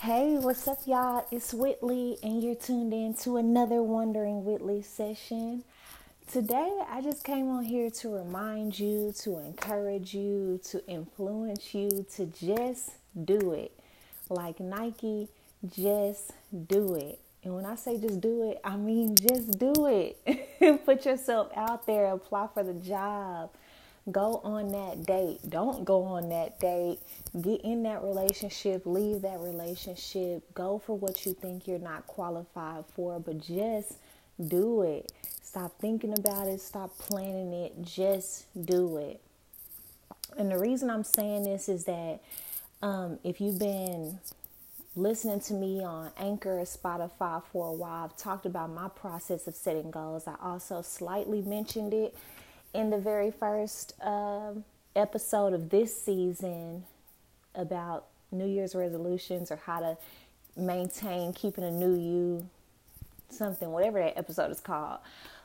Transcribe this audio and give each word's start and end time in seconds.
Hey, 0.00 0.36
what's 0.38 0.68
up, 0.68 0.78
y'all? 0.86 1.26
It's 1.32 1.52
Whitley, 1.52 2.18
and 2.22 2.40
you're 2.40 2.54
tuned 2.54 2.92
in 2.92 3.14
to 3.14 3.36
another 3.36 3.82
Wondering 3.82 4.44
Whitley 4.44 4.80
session. 4.80 5.64
Today, 6.30 6.82
I 6.88 7.02
just 7.02 7.24
came 7.24 7.48
on 7.48 7.64
here 7.64 7.90
to 7.90 8.08
remind 8.10 8.78
you, 8.78 9.12
to 9.22 9.38
encourage 9.38 10.14
you, 10.14 10.60
to 10.66 10.86
influence 10.86 11.74
you 11.74 12.06
to 12.14 12.26
just 12.26 12.90
do 13.24 13.50
it. 13.50 13.72
Like 14.28 14.60
Nike, 14.60 15.26
just 15.68 16.30
do 16.68 16.94
it. 16.94 17.18
And 17.42 17.56
when 17.56 17.66
I 17.66 17.74
say 17.74 17.98
just 17.98 18.20
do 18.20 18.48
it, 18.48 18.60
I 18.62 18.76
mean 18.76 19.16
just 19.16 19.58
do 19.58 19.86
it. 19.86 20.84
Put 20.86 21.06
yourself 21.06 21.50
out 21.56 21.88
there, 21.88 22.06
apply 22.12 22.46
for 22.54 22.62
the 22.62 22.74
job 22.74 23.50
Go 24.10 24.40
on 24.44 24.70
that 24.72 25.06
date. 25.06 25.38
Don't 25.48 25.84
go 25.84 26.04
on 26.04 26.28
that 26.30 26.60
date. 26.60 26.98
Get 27.40 27.60
in 27.62 27.82
that 27.82 28.02
relationship. 28.02 28.82
Leave 28.86 29.22
that 29.22 29.40
relationship. 29.40 30.42
Go 30.54 30.78
for 30.78 30.96
what 30.96 31.26
you 31.26 31.34
think 31.34 31.66
you're 31.66 31.78
not 31.78 32.06
qualified 32.06 32.84
for, 32.94 33.20
but 33.20 33.38
just 33.38 33.94
do 34.46 34.82
it. 34.82 35.12
Stop 35.42 35.78
thinking 35.78 36.16
about 36.16 36.46
it. 36.46 36.60
Stop 36.60 36.96
planning 36.98 37.52
it. 37.52 37.82
Just 37.82 38.46
do 38.64 38.96
it. 38.98 39.20
And 40.38 40.50
the 40.50 40.58
reason 40.58 40.90
I'm 40.90 41.04
saying 41.04 41.44
this 41.44 41.68
is 41.68 41.84
that 41.84 42.20
um, 42.80 43.18
if 43.24 43.40
you've 43.40 43.58
been 43.58 44.18
listening 44.94 45.40
to 45.40 45.54
me 45.54 45.82
on 45.82 46.10
Anchor 46.16 46.60
or 46.60 46.64
Spotify 46.64 47.42
for 47.52 47.68
a 47.68 47.72
while, 47.72 48.04
I've 48.04 48.16
talked 48.16 48.46
about 48.46 48.70
my 48.70 48.88
process 48.88 49.46
of 49.46 49.54
setting 49.54 49.90
goals. 49.90 50.26
I 50.26 50.36
also 50.42 50.82
slightly 50.82 51.42
mentioned 51.42 51.92
it 51.92 52.16
in 52.74 52.90
the 52.90 52.98
very 52.98 53.30
first 53.30 53.94
uh, 54.02 54.52
episode 54.94 55.52
of 55.52 55.70
this 55.70 56.00
season 56.00 56.84
about 57.54 58.06
New 58.30 58.46
Year's 58.46 58.74
resolutions 58.74 59.50
or 59.50 59.56
how 59.56 59.80
to 59.80 59.96
maintain 60.56 61.32
keeping 61.32 61.64
a 61.64 61.70
new 61.70 61.94
you, 61.94 62.48
something, 63.30 63.70
whatever 63.70 64.00
that 64.00 64.18
episode 64.18 64.50
is 64.50 64.60
called. 64.60 64.98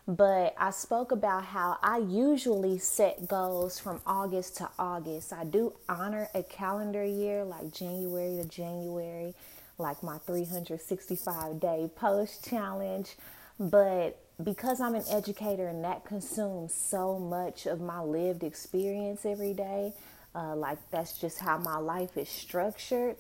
But 0.05 0.53
I 0.57 0.71
spoke 0.71 1.13
about 1.13 1.45
how 1.45 1.77
I 1.81 1.99
usually 1.99 2.77
set 2.77 3.27
goals 3.27 3.79
from 3.79 4.01
August 4.05 4.57
to 4.57 4.69
August. 4.77 5.31
I 5.31 5.45
do 5.45 5.73
honor 5.88 6.27
a 6.33 6.44
calendar 6.44 7.05
year 7.05 7.45
like 7.45 7.71
January 7.71 8.35
to 8.41 8.47
January, 8.49 9.33
like 9.77 10.03
my 10.03 10.17
365 10.17 11.59
day 11.61 11.89
post 11.95 12.45
challenge. 12.49 13.16
But 13.57 14.19
because 14.44 14.81
I'm 14.81 14.95
an 14.95 15.03
educator 15.09 15.67
and 15.67 15.83
that 15.83 16.05
consumes 16.05 16.73
so 16.73 17.19
much 17.19 17.66
of 17.66 17.81
my 17.81 18.02
lived 18.02 18.44
experience 18.44 19.25
every 19.25 19.53
day, 19.53 19.94
uh, 20.35 20.55
like 20.55 20.77
that's 20.91 21.17
just 21.19 21.39
how 21.39 21.58
my 21.58 21.77
life 21.77 22.17
is 22.17 22.30
structured. 22.30 23.16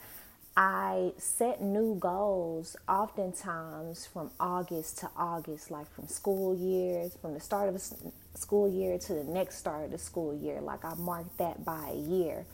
I 0.55 1.13
set 1.17 1.61
new 1.61 1.95
goals 1.95 2.75
oftentimes 2.87 4.05
from 4.05 4.29
August 4.39 4.99
to 4.99 5.09
August, 5.17 5.71
like 5.71 5.91
from 5.95 6.07
school 6.07 6.55
years, 6.55 7.17
from 7.19 7.33
the 7.33 7.39
start 7.39 7.69
of 7.69 7.75
a 7.75 8.37
school 8.37 8.69
year 8.69 8.99
to 8.99 9.13
the 9.13 9.23
next 9.23 9.57
start 9.57 9.85
of 9.85 9.91
the 9.91 9.97
school 9.97 10.35
year. 10.35 10.61
Like 10.61 10.85
I 10.85 10.93
mark 10.95 11.25
that 11.37 11.65
by 11.65 11.89
a 11.91 11.95
year. 11.95 12.45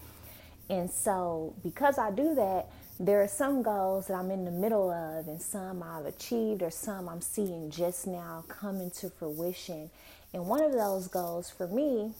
And 0.70 0.90
so, 0.90 1.56
because 1.64 1.98
I 1.98 2.12
do 2.12 2.36
that, 2.36 2.68
there 3.00 3.22
are 3.22 3.28
some 3.28 3.64
goals 3.64 4.08
that 4.08 4.14
I'm 4.14 4.30
in 4.30 4.46
the 4.46 4.52
middle 4.52 4.92
of, 4.92 5.28
and 5.28 5.42
some 5.42 5.82
I've 5.82 6.06
achieved, 6.06 6.62
or 6.62 6.70
some 6.70 7.08
I'm 7.10 7.22
seeing 7.22 7.72
just 7.72 8.06
now 8.06 8.44
come 8.48 8.82
into 8.82 9.10
fruition. 9.10 9.90
And 10.34 10.46
one 10.48 10.62
of 10.62 10.74
those 10.74 11.08
goals 11.08 11.50
for 11.50 11.68
me 11.68 12.12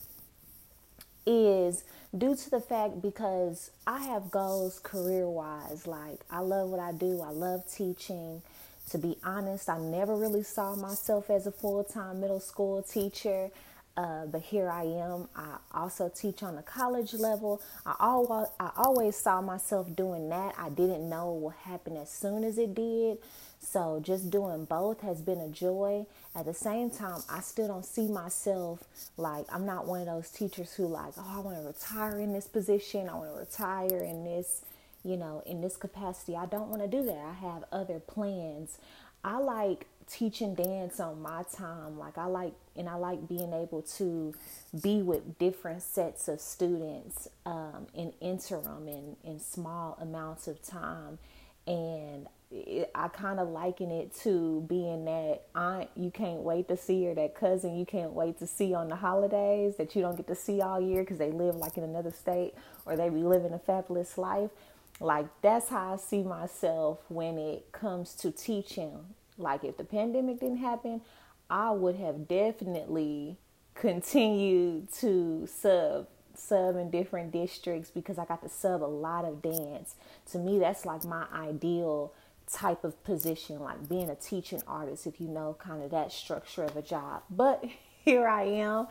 is 1.26 1.84
due 2.16 2.34
to 2.34 2.50
the 2.50 2.60
fact 2.60 3.00
because 3.02 3.70
I 3.86 4.00
have 4.00 4.30
goals 4.30 4.80
career 4.82 5.28
wise. 5.28 5.86
Like, 5.86 6.20
I 6.30 6.40
love 6.40 6.70
what 6.70 6.80
I 6.80 6.92
do, 6.92 7.20
I 7.20 7.30
love 7.30 7.70
teaching. 7.70 8.42
To 8.90 8.98
be 8.98 9.16
honest, 9.22 9.68
I 9.68 9.78
never 9.78 10.16
really 10.16 10.42
saw 10.42 10.74
myself 10.74 11.30
as 11.30 11.46
a 11.46 11.52
full 11.52 11.84
time 11.84 12.20
middle 12.20 12.40
school 12.40 12.82
teacher. 12.82 13.50
Uh, 13.96 14.26
but 14.26 14.42
here 14.42 14.70
I 14.70 14.84
am. 14.84 15.28
I 15.36 15.56
also 15.74 16.10
teach 16.14 16.42
on 16.42 16.56
the 16.56 16.62
college 16.62 17.14
level. 17.14 17.60
I 17.84 17.94
always, 18.00 18.48
I 18.58 18.70
always 18.76 19.16
saw 19.16 19.42
myself 19.42 19.94
doing 19.94 20.30
that. 20.30 20.54
I 20.58 20.70
didn't 20.70 21.08
know 21.08 21.30
what 21.30 21.56
happened 21.56 21.98
as 21.98 22.10
soon 22.10 22.44
as 22.44 22.58
it 22.58 22.74
did. 22.74 23.18
So 23.60 24.00
just 24.02 24.30
doing 24.30 24.64
both 24.64 25.00
has 25.02 25.20
been 25.20 25.40
a 25.40 25.48
joy. 25.48 26.06
At 26.34 26.46
the 26.46 26.54
same 26.54 26.90
time, 26.90 27.20
I 27.30 27.40
still 27.40 27.68
don't 27.68 27.84
see 27.84 28.08
myself 28.08 28.82
like 29.16 29.46
I'm 29.52 29.66
not 29.66 29.86
one 29.86 30.00
of 30.00 30.06
those 30.06 30.30
teachers 30.30 30.72
who 30.74 30.86
like, 30.86 31.12
oh, 31.18 31.34
I 31.36 31.40
want 31.40 31.58
to 31.58 31.66
retire 31.66 32.18
in 32.18 32.32
this 32.32 32.46
position. 32.46 33.08
I 33.08 33.14
want 33.14 33.32
to 33.34 33.38
retire 33.40 34.02
in 34.02 34.24
this, 34.24 34.62
you 35.04 35.16
know, 35.16 35.42
in 35.46 35.60
this 35.60 35.76
capacity. 35.76 36.36
I 36.36 36.46
don't 36.46 36.68
want 36.68 36.82
to 36.82 36.88
do 36.88 37.04
that. 37.04 37.18
I 37.18 37.34
have 37.34 37.64
other 37.72 38.00
plans. 38.00 38.78
I 39.24 39.38
like 39.38 39.86
teaching 40.10 40.54
dance 40.54 40.98
on 41.00 41.22
my 41.22 41.44
time. 41.52 41.98
Like 41.98 42.18
I 42.18 42.26
like 42.26 42.52
and 42.76 42.88
I 42.88 42.94
like 42.94 43.28
being 43.28 43.52
able 43.52 43.82
to 43.96 44.34
be 44.82 45.02
with 45.02 45.38
different 45.38 45.82
sets 45.82 46.28
of 46.28 46.40
students 46.40 47.28
um, 47.46 47.86
in 47.94 48.12
interim 48.20 48.88
and 48.88 49.16
in 49.22 49.38
small 49.38 49.96
amounts 50.00 50.48
of 50.48 50.60
time. 50.62 51.18
And 51.66 52.26
it, 52.50 52.90
I 52.94 53.08
kind 53.08 53.38
of 53.38 53.48
liken 53.48 53.92
it 53.92 54.14
to 54.22 54.64
being 54.68 55.04
that 55.04 55.42
aunt 55.54 55.88
you 55.94 56.10
can't 56.10 56.40
wait 56.40 56.66
to 56.68 56.76
see 56.76 57.06
or 57.06 57.14
that 57.14 57.34
cousin 57.36 57.76
you 57.76 57.86
can't 57.86 58.12
wait 58.12 58.40
to 58.40 58.46
see 58.46 58.74
on 58.74 58.88
the 58.88 58.96
holidays 58.96 59.76
that 59.76 59.94
you 59.94 60.02
don't 60.02 60.16
get 60.16 60.26
to 60.26 60.34
see 60.34 60.60
all 60.60 60.80
year 60.80 61.02
because 61.02 61.18
they 61.18 61.30
live 61.30 61.54
like 61.54 61.76
in 61.76 61.84
another 61.84 62.10
state 62.10 62.54
or 62.86 62.96
they 62.96 63.08
be 63.08 63.22
living 63.22 63.52
a 63.52 63.58
fabulous 63.58 64.18
life. 64.18 64.50
Like 65.00 65.26
that's 65.40 65.70
how 65.70 65.94
I 65.94 65.96
see 65.96 66.22
myself 66.22 66.98
when 67.08 67.38
it 67.38 67.72
comes 67.72 68.14
to 68.16 68.30
teaching 68.30 69.14
like 69.40 69.64
if 69.64 69.76
the 69.76 69.84
pandemic 69.84 70.40
didn't 70.40 70.58
happen, 70.58 71.00
I 71.48 71.70
would 71.70 71.96
have 71.96 72.28
definitely 72.28 73.38
continued 73.74 74.92
to 74.94 75.46
sub 75.46 76.06
sub 76.34 76.76
in 76.76 76.90
different 76.90 77.32
districts 77.32 77.90
because 77.90 78.18
I 78.18 78.24
got 78.24 78.42
to 78.42 78.48
sub 78.48 78.82
a 78.82 78.84
lot 78.84 79.24
of 79.24 79.42
dance. 79.42 79.94
To 80.32 80.38
me, 80.38 80.58
that's 80.58 80.86
like 80.86 81.04
my 81.04 81.26
ideal 81.34 82.12
type 82.50 82.84
of 82.84 83.02
position, 83.04 83.60
like 83.60 83.88
being 83.88 84.08
a 84.08 84.14
teaching 84.14 84.62
artist, 84.66 85.06
if 85.06 85.20
you 85.20 85.28
know 85.28 85.56
kind 85.58 85.82
of 85.82 85.90
that 85.90 86.12
structure 86.12 86.64
of 86.64 86.76
a 86.76 86.82
job. 86.82 87.22
But 87.28 87.64
here 88.04 88.26
I 88.28 88.44
am, 88.44 88.86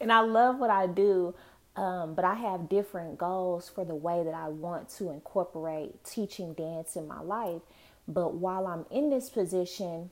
and 0.00 0.12
I 0.12 0.20
love 0.20 0.58
what 0.58 0.70
I 0.70 0.86
do. 0.86 1.34
Um, 1.74 2.14
but 2.14 2.24
I 2.24 2.34
have 2.34 2.68
different 2.68 3.16
goals 3.16 3.68
for 3.68 3.84
the 3.84 3.94
way 3.94 4.22
that 4.24 4.34
I 4.34 4.48
want 4.48 4.90
to 4.98 5.10
incorporate 5.10 6.04
teaching 6.04 6.52
dance 6.52 6.96
in 6.96 7.08
my 7.08 7.20
life. 7.20 7.62
But 8.06 8.34
while 8.34 8.66
I'm 8.66 8.84
in 8.90 9.08
this 9.08 9.30
position, 9.30 10.10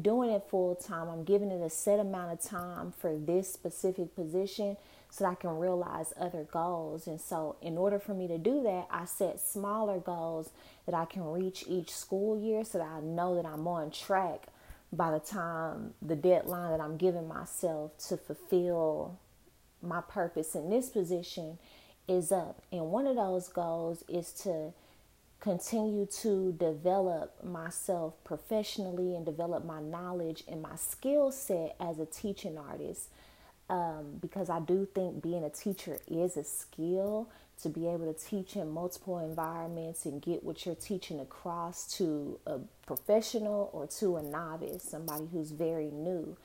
doing 0.00 0.30
it 0.30 0.44
full 0.48 0.74
time, 0.74 1.08
I'm 1.08 1.24
giving 1.24 1.50
it 1.50 1.60
a 1.60 1.68
set 1.68 2.00
amount 2.00 2.32
of 2.32 2.40
time 2.40 2.92
for 2.92 3.16
this 3.16 3.52
specific 3.52 4.14
position 4.14 4.76
so 5.10 5.24
that 5.24 5.30
I 5.30 5.34
can 5.34 5.58
realize 5.58 6.14
other 6.18 6.44
goals. 6.50 7.06
And 7.06 7.20
so, 7.20 7.56
in 7.60 7.76
order 7.76 7.98
for 7.98 8.14
me 8.14 8.26
to 8.28 8.38
do 8.38 8.62
that, 8.62 8.86
I 8.90 9.04
set 9.04 9.40
smaller 9.40 9.98
goals 9.98 10.50
that 10.86 10.94
I 10.94 11.04
can 11.04 11.24
reach 11.24 11.64
each 11.68 11.90
school 11.90 12.38
year 12.40 12.64
so 12.64 12.78
that 12.78 12.88
I 12.88 13.00
know 13.00 13.34
that 13.34 13.44
I'm 13.44 13.66
on 13.68 13.90
track 13.90 14.46
by 14.90 15.10
the 15.10 15.20
time 15.20 15.94
the 16.00 16.16
deadline 16.16 16.70
that 16.70 16.80
I'm 16.80 16.96
giving 16.96 17.28
myself 17.28 17.96
to 18.08 18.16
fulfill 18.16 19.18
my 19.82 20.00
purpose 20.00 20.54
in 20.54 20.70
this 20.70 20.88
position 20.88 21.58
is 22.08 22.32
up. 22.32 22.62
And 22.70 22.90
one 22.90 23.06
of 23.06 23.16
those 23.16 23.48
goals 23.48 24.04
is 24.08 24.32
to 24.42 24.72
continue 25.40 26.06
to 26.06 26.52
develop 26.52 27.42
myself 27.42 28.14
professionally 28.22 29.16
and 29.16 29.26
develop 29.26 29.64
my 29.64 29.80
knowledge 29.80 30.44
and 30.46 30.62
my 30.62 30.76
skill 30.76 31.32
set 31.32 31.74
as 31.80 31.98
a 31.98 32.06
teaching 32.06 32.56
artist. 32.56 33.08
Um, 33.68 34.18
because 34.20 34.50
I 34.50 34.60
do 34.60 34.86
think 34.94 35.22
being 35.22 35.44
a 35.44 35.50
teacher 35.50 35.98
is 36.06 36.36
a 36.36 36.44
skill 36.44 37.28
to 37.62 37.68
be 37.68 37.86
able 37.86 38.12
to 38.12 38.18
teach 38.18 38.56
in 38.56 38.70
multiple 38.70 39.18
environments 39.18 40.04
and 40.04 40.20
get 40.20 40.42
what 40.42 40.66
you're 40.66 40.74
teaching 40.74 41.20
across 41.20 41.86
to 41.96 42.38
a 42.46 42.58
professional 42.86 43.70
or 43.72 43.86
to 43.86 44.16
a 44.16 44.22
novice, 44.22 44.82
somebody 44.82 45.26
who's 45.32 45.52
very 45.52 45.90
new. 45.90 46.36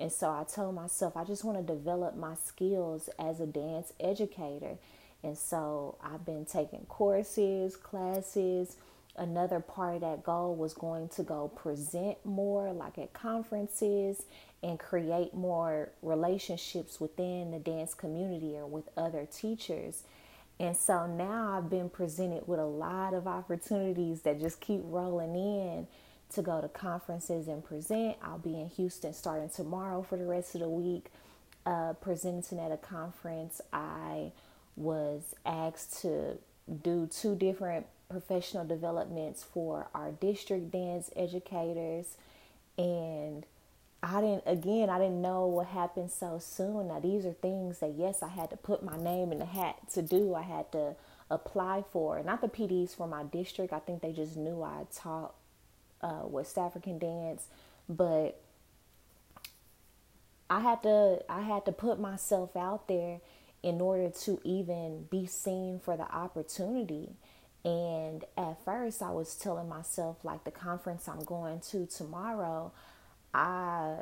And 0.00 0.10
so 0.10 0.30
I 0.30 0.44
told 0.44 0.74
myself, 0.74 1.16
I 1.16 1.24
just 1.24 1.44
want 1.44 1.58
to 1.58 1.74
develop 1.74 2.16
my 2.16 2.34
skills 2.34 3.10
as 3.18 3.40
a 3.40 3.46
dance 3.46 3.92
educator 4.00 4.78
and 5.22 5.36
so 5.36 5.96
I've 6.02 6.24
been 6.24 6.44
taking 6.44 6.86
courses, 6.88 7.76
classes. 7.76 8.76
Another 9.16 9.60
part 9.60 9.96
of 9.96 10.00
that 10.02 10.22
goal 10.22 10.54
was 10.54 10.72
going 10.72 11.08
to 11.10 11.22
go 11.22 11.48
present 11.48 12.24
more, 12.24 12.72
like 12.72 12.96
at 12.96 13.12
conferences, 13.12 14.22
and 14.62 14.78
create 14.78 15.34
more 15.34 15.90
relationships 16.02 17.00
within 17.00 17.50
the 17.50 17.58
dance 17.58 17.92
community 17.92 18.56
or 18.56 18.66
with 18.66 18.88
other 18.96 19.26
teachers. 19.30 20.04
And 20.58 20.76
so 20.76 21.06
now 21.06 21.56
I've 21.56 21.70
been 21.70 21.90
presented 21.90 22.46
with 22.46 22.60
a 22.60 22.66
lot 22.66 23.14
of 23.14 23.26
opportunities 23.26 24.22
that 24.22 24.40
just 24.40 24.60
keep 24.60 24.80
rolling 24.84 25.34
in 25.34 25.86
to 26.30 26.42
go 26.42 26.60
to 26.60 26.68
conferences 26.68 27.48
and 27.48 27.64
present. 27.64 28.16
I'll 28.22 28.38
be 28.38 28.60
in 28.60 28.68
Houston 28.70 29.12
starting 29.12 29.50
tomorrow 29.50 30.02
for 30.02 30.16
the 30.16 30.26
rest 30.26 30.54
of 30.54 30.60
the 30.60 30.68
week, 30.68 31.06
uh, 31.66 31.94
presenting 31.94 32.58
at 32.58 32.72
a 32.72 32.76
conference. 32.76 33.60
I 33.72 34.32
was 34.76 35.34
asked 35.44 36.00
to 36.02 36.38
do 36.82 37.08
two 37.10 37.34
different 37.34 37.86
professional 38.08 38.64
developments 38.64 39.42
for 39.42 39.88
our 39.94 40.10
district 40.10 40.70
dance 40.70 41.10
educators. 41.16 42.16
And 42.78 43.44
I 44.02 44.20
didn't, 44.20 44.44
again, 44.46 44.88
I 44.88 44.98
didn't 44.98 45.20
know 45.20 45.46
what 45.46 45.66
happened 45.66 46.10
so 46.10 46.38
soon. 46.38 46.88
Now, 46.88 47.00
these 47.00 47.26
are 47.26 47.32
things 47.32 47.80
that, 47.80 47.94
yes, 47.96 48.22
I 48.22 48.28
had 48.28 48.50
to 48.50 48.56
put 48.56 48.82
my 48.82 48.96
name 48.96 49.32
in 49.32 49.38
the 49.38 49.44
hat 49.44 49.76
to 49.94 50.02
do. 50.02 50.34
I 50.34 50.42
had 50.42 50.72
to 50.72 50.96
apply 51.30 51.84
for, 51.92 52.22
not 52.22 52.40
the 52.40 52.48
PDs 52.48 52.96
for 52.96 53.06
my 53.06 53.22
district. 53.22 53.72
I 53.72 53.78
think 53.78 54.00
they 54.02 54.12
just 54.12 54.36
knew 54.36 54.62
I 54.62 54.86
taught 54.94 55.34
uh, 56.02 56.22
West 56.24 56.58
African 56.58 56.98
dance, 56.98 57.46
but 57.88 58.40
I 60.48 60.60
had 60.60 60.82
to, 60.82 61.22
I 61.28 61.42
had 61.42 61.64
to 61.66 61.72
put 61.72 62.00
myself 62.00 62.56
out 62.56 62.88
there 62.88 63.20
in 63.62 63.80
order 63.80 64.10
to 64.10 64.40
even 64.42 65.06
be 65.10 65.26
seen 65.26 65.78
for 65.78 65.96
the 65.96 66.10
opportunity. 66.10 67.10
And 67.64 68.24
at 68.36 68.64
first, 68.64 69.02
I 69.02 69.10
was 69.10 69.34
telling 69.36 69.68
myself, 69.68 70.24
like 70.24 70.44
the 70.44 70.50
conference 70.50 71.06
I'm 71.08 71.24
going 71.24 71.60
to 71.70 71.86
tomorrow, 71.86 72.72
I 73.34 73.98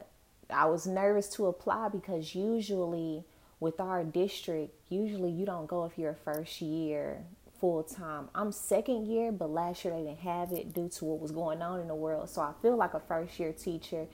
I 0.51 0.67
was 0.67 0.87
nervous 0.87 1.29
to 1.31 1.47
apply 1.47 1.89
because 1.89 2.35
usually 2.35 3.25
with 3.61 3.81
our 3.81 4.05
district, 4.05 4.75
usually 4.89 5.31
you 5.31 5.45
don't 5.45 5.67
go 5.67 5.85
if 5.85 5.99
you're 5.99 6.13
a 6.13 6.15
first 6.15 6.63
year 6.63 7.25
full 7.61 7.83
time. 7.83 8.29
I'm 8.35 8.53
second 8.53 9.07
year, 9.07 9.33
but 9.33 9.51
last 9.51 9.85
year 9.85 9.95
they 9.95 10.03
didn't 10.03 10.21
have 10.21 10.53
it 10.53 10.73
due 10.73 10.89
to 10.89 11.05
what 11.05 11.21
was 11.21 11.33
going 11.33 11.63
on 11.63 11.81
in 11.81 11.89
the 11.89 11.95
world. 11.95 12.31
So 12.31 12.41
I 12.41 12.53
feel 12.63 12.77
like 12.77 12.95
a 12.95 13.01
first 13.01 13.39
year 13.39 13.53
teacher. 13.53 14.07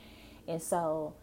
And 0.48 0.62
so 0.62 1.14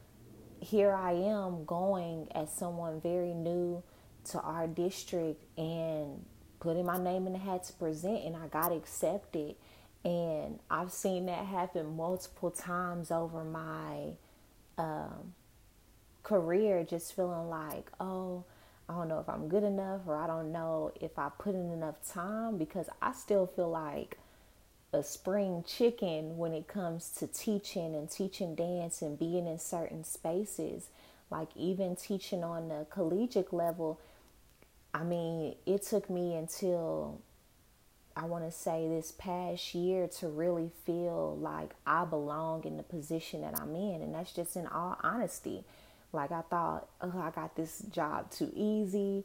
here 0.59 0.93
I 0.93 1.13
am 1.13 1.65
going 1.65 2.27
as 2.33 2.51
someone 2.51 3.01
very 3.01 3.33
new 3.33 3.83
to 4.25 4.39
our 4.39 4.67
district 4.67 5.43
and 5.57 6.23
putting 6.59 6.85
my 6.85 6.97
name 6.97 7.25
in 7.25 7.33
the 7.33 7.39
hat 7.39 7.63
to 7.65 7.73
present 7.73 8.23
and 8.23 8.35
I 8.35 8.47
got 8.47 8.71
accepted. 8.71 9.55
And 10.03 10.59
I've 10.69 10.91
seen 10.91 11.25
that 11.27 11.45
happen 11.45 11.95
multiple 11.95 12.51
times 12.51 13.11
over 13.11 13.43
my 13.43 14.11
um, 14.77 15.33
career, 16.23 16.83
just 16.83 17.15
feeling 17.15 17.49
like, 17.49 17.91
oh, 17.99 18.45
I 18.91 18.93
don't 18.93 19.07
know 19.07 19.19
if 19.19 19.29
I'm 19.29 19.47
good 19.47 19.63
enough 19.63 20.01
or 20.05 20.17
I 20.17 20.27
don't 20.27 20.51
know 20.51 20.91
if 20.99 21.17
I 21.17 21.29
put 21.37 21.55
in 21.55 21.71
enough 21.71 21.95
time 22.05 22.57
because 22.57 22.89
I 23.01 23.13
still 23.13 23.47
feel 23.47 23.69
like 23.69 24.17
a 24.91 25.01
spring 25.01 25.63
chicken 25.65 26.37
when 26.37 26.53
it 26.53 26.67
comes 26.67 27.09
to 27.11 27.27
teaching 27.27 27.95
and 27.95 28.11
teaching 28.11 28.53
dance 28.53 29.01
and 29.01 29.17
being 29.17 29.47
in 29.47 29.59
certain 29.59 30.03
spaces. 30.03 30.87
Like 31.29 31.47
even 31.55 31.95
teaching 31.95 32.43
on 32.43 32.67
the 32.67 32.85
collegiate 32.89 33.53
level, 33.53 33.97
I 34.93 35.03
mean, 35.03 35.55
it 35.65 35.83
took 35.83 36.09
me 36.09 36.35
until 36.35 37.21
I 38.17 38.25
want 38.25 38.43
to 38.43 38.51
say 38.51 38.89
this 38.89 39.13
past 39.13 39.73
year 39.73 40.09
to 40.19 40.27
really 40.27 40.69
feel 40.85 41.37
like 41.39 41.71
I 41.87 42.03
belong 42.03 42.65
in 42.65 42.75
the 42.75 42.83
position 42.83 43.39
that 43.41 43.57
I'm 43.57 43.73
in. 43.73 44.01
And 44.01 44.13
that's 44.13 44.33
just 44.33 44.57
in 44.57 44.67
all 44.67 44.97
honesty. 45.01 45.63
Like 46.13 46.31
I 46.31 46.41
thought, 46.41 46.87
oh, 47.01 47.19
I 47.19 47.31
got 47.31 47.55
this 47.55 47.79
job 47.91 48.31
too 48.31 48.51
easy. 48.55 49.23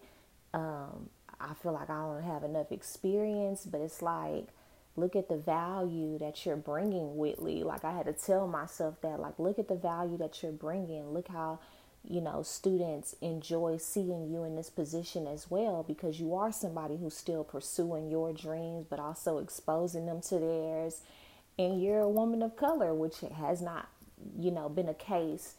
Um, 0.55 1.11
I 1.41 1.55
feel 1.55 1.73
like 1.73 1.91
I 1.91 1.97
don't 1.97 2.23
have 2.23 2.44
enough 2.44 2.73
experience, 2.73 3.67
but 3.67 3.81
it's 3.81 4.00
like, 4.03 4.47
look 4.97 5.17
at 5.17 5.29
the 5.29 5.37
value 5.37 6.19
that 6.19 6.47
you're 6.47 6.56
bringing, 6.56 7.17
Whitley. 7.17 7.62
Like 7.62 7.85
I 7.85 7.93
had 7.93 8.06
to 8.06 8.12
tell 8.12 8.47
myself 8.47 9.00
that, 9.03 9.21
like, 9.21 9.38
look 9.38 9.59
at 9.59 9.69
the 9.69 9.75
value 9.75 10.17
that 10.19 10.43
you're 10.43 10.53
bringing. 10.53 11.12
Look 11.12 11.29
how 11.29 11.59
you 12.09 12.21
know, 12.21 12.43
students 12.43 13.17
enjoy 13.21 13.77
seeing 13.79 14.31
you 14.31 14.44
in 14.44 14.55
this 14.55 14.71
position 14.71 15.27
as 15.27 15.50
well 15.50 15.85
because 15.87 16.21
you 16.21 16.35
are 16.35 16.53
somebody 16.53 16.97
who's 16.97 17.17
still 17.17 17.43
pursuing 17.43 18.11
your 18.11 18.33
dreams 18.33 18.87
but 18.88 19.00
also 19.00 19.38
exposing 19.38 20.06
them 20.06 20.21
to 20.21 20.38
theirs. 20.38 21.00
And 21.59 21.83
you're 21.83 22.00
a 22.00 22.09
woman 22.09 22.43
of 22.43 22.56
color, 22.56 22.94
which 22.94 23.21
has 23.37 23.61
not, 23.61 23.88
you 24.38 24.50
know, 24.50 24.69
been 24.69 24.88
a 24.88 24.94
case 24.94 25.55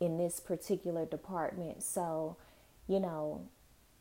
in 0.00 0.16
this 0.16 0.40
particular 0.40 1.04
department. 1.04 1.82
So, 1.82 2.36
you 2.88 2.98
know, 3.00 3.42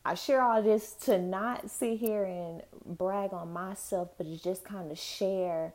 I 0.06 0.16
share 0.16 0.42
all 0.42 0.62
this 0.63 0.94
to 1.06 1.19
not 1.19 1.69
sit 1.69 2.00
here 2.00 2.24
and 2.24 2.63
brag 2.86 3.34
on 3.34 3.51
myself, 3.51 4.10
but 4.18 4.25
to 4.25 4.42
just 4.42 4.63
kind 4.63 4.92
of 4.92 4.98
share 4.98 5.74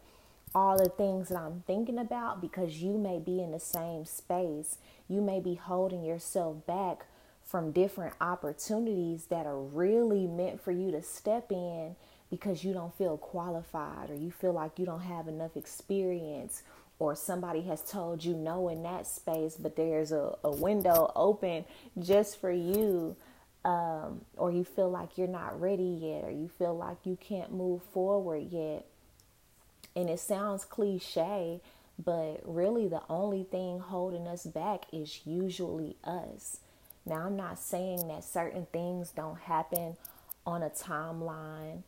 all 0.55 0.79
the 0.79 0.89
things 0.89 1.29
that 1.29 1.39
I'm 1.39 1.63
thinking 1.67 1.99
about 1.99 2.41
because 2.41 2.81
you 2.81 2.97
may 2.97 3.19
be 3.19 3.43
in 3.43 3.51
the 3.51 3.61
same 3.61 4.05
space. 4.05 4.79
You 5.09 5.21
may 5.21 5.41
be 5.41 5.55
holding 5.55 6.05
yourself 6.05 6.65
back 6.67 7.07
from 7.43 7.73
different 7.73 8.15
opportunities 8.21 9.27
that 9.27 9.47
are 9.47 9.61
really 9.61 10.27
meant 10.27 10.61
for 10.63 10.73
you 10.73 10.91
to 10.93 11.03
step 11.03 11.53
in 11.53 11.97
because 12.31 12.65
you 12.65 12.73
don't 12.73 12.97
feel 12.97 13.19
qualified 13.19 14.11
or 14.11 14.15
you 14.15 14.31
feel 14.31 14.53
like 14.53 14.79
you 14.79 14.87
don't 14.87 15.03
have 15.03 15.29
enough 15.29 15.57
experience 15.57 16.63
or 16.99 17.15
somebody 17.15 17.63
has 17.63 17.83
told 17.83 18.25
you 18.25 18.35
no 18.35 18.69
in 18.69 18.83
that 18.83 19.07
space, 19.07 19.57
but 19.57 19.77
there's 19.77 20.13
a, 20.13 20.37
a 20.45 20.51
window 20.51 21.11
open 21.17 21.65
just 21.99 22.41
for 22.41 22.51
you. 22.51 23.17
Um, 23.65 24.21
or 24.37 24.51
you 24.53 24.63
feel 24.63 24.91
like 24.91 25.17
you're 25.17 25.27
not 25.27 25.59
ready 25.59 25.85
yet, 25.85 26.25
or 26.25 26.31
you 26.31 26.49
feel 26.49 26.77
like 26.77 26.99
you 27.05 27.17
can't 27.17 27.51
move 27.51 27.81
forward 27.95 28.43
yet 28.51 28.85
and 29.97 30.11
it 30.11 30.21
sounds 30.21 30.65
cliche, 30.65 31.61
but 32.03 32.41
really 32.45 32.89
the 32.89 33.03
only 33.09 33.45
thing 33.45 33.79
holding 33.79 34.27
us 34.27 34.45
back 34.45 34.85
is 34.93 35.21
usually 35.25 35.97
us. 36.05 36.61
Now, 37.07 37.27
I'm 37.27 37.37
not 37.37 37.59
saying 37.59 38.09
that 38.09 38.25
certain 38.25 38.67
things 38.73 39.11
don't 39.11 39.39
happen 39.39 39.97
on 40.47 40.63
a 40.63 40.71
timeline. 40.71 41.83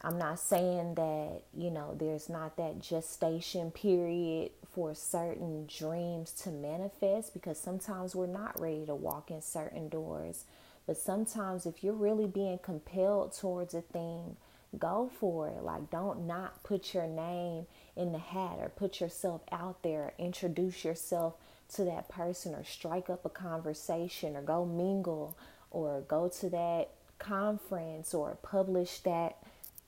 I'm 0.00 0.18
not 0.18 0.38
saying 0.38 0.94
that, 0.94 1.42
you 1.56 1.70
know, 1.70 1.94
there's 1.98 2.28
not 2.28 2.56
that 2.56 2.80
gestation 2.80 3.70
period 3.72 4.52
for 4.70 4.94
certain 4.94 5.66
dreams 5.66 6.30
to 6.42 6.50
manifest 6.50 7.32
because 7.32 7.58
sometimes 7.58 8.14
we're 8.14 8.26
not 8.26 8.60
ready 8.60 8.86
to 8.86 8.94
walk 8.94 9.30
in 9.30 9.42
certain 9.42 9.88
doors. 9.88 10.44
But 10.86 10.96
sometimes, 10.96 11.66
if 11.66 11.82
you're 11.82 11.92
really 11.92 12.26
being 12.26 12.58
compelled 12.58 13.36
towards 13.36 13.74
a 13.74 13.82
thing, 13.82 14.36
go 14.78 15.10
for 15.18 15.48
it. 15.48 15.62
Like, 15.62 15.90
don't 15.90 16.26
not 16.26 16.62
put 16.62 16.94
your 16.94 17.06
name 17.06 17.66
in 17.96 18.12
the 18.12 18.18
hat 18.18 18.58
or 18.60 18.68
put 18.68 19.00
yourself 19.00 19.42
out 19.50 19.82
there, 19.82 20.14
introduce 20.18 20.84
yourself 20.84 21.34
to 21.74 21.84
that 21.84 22.08
person 22.08 22.54
or 22.54 22.64
strike 22.64 23.10
up 23.10 23.24
a 23.24 23.28
conversation 23.30 24.36
or 24.36 24.42
go 24.42 24.64
mingle 24.64 25.36
or 25.70 26.00
go 26.02 26.28
to 26.28 26.48
that 26.50 26.88
conference 27.18 28.14
or 28.14 28.38
publish 28.42 29.00
that 29.00 29.36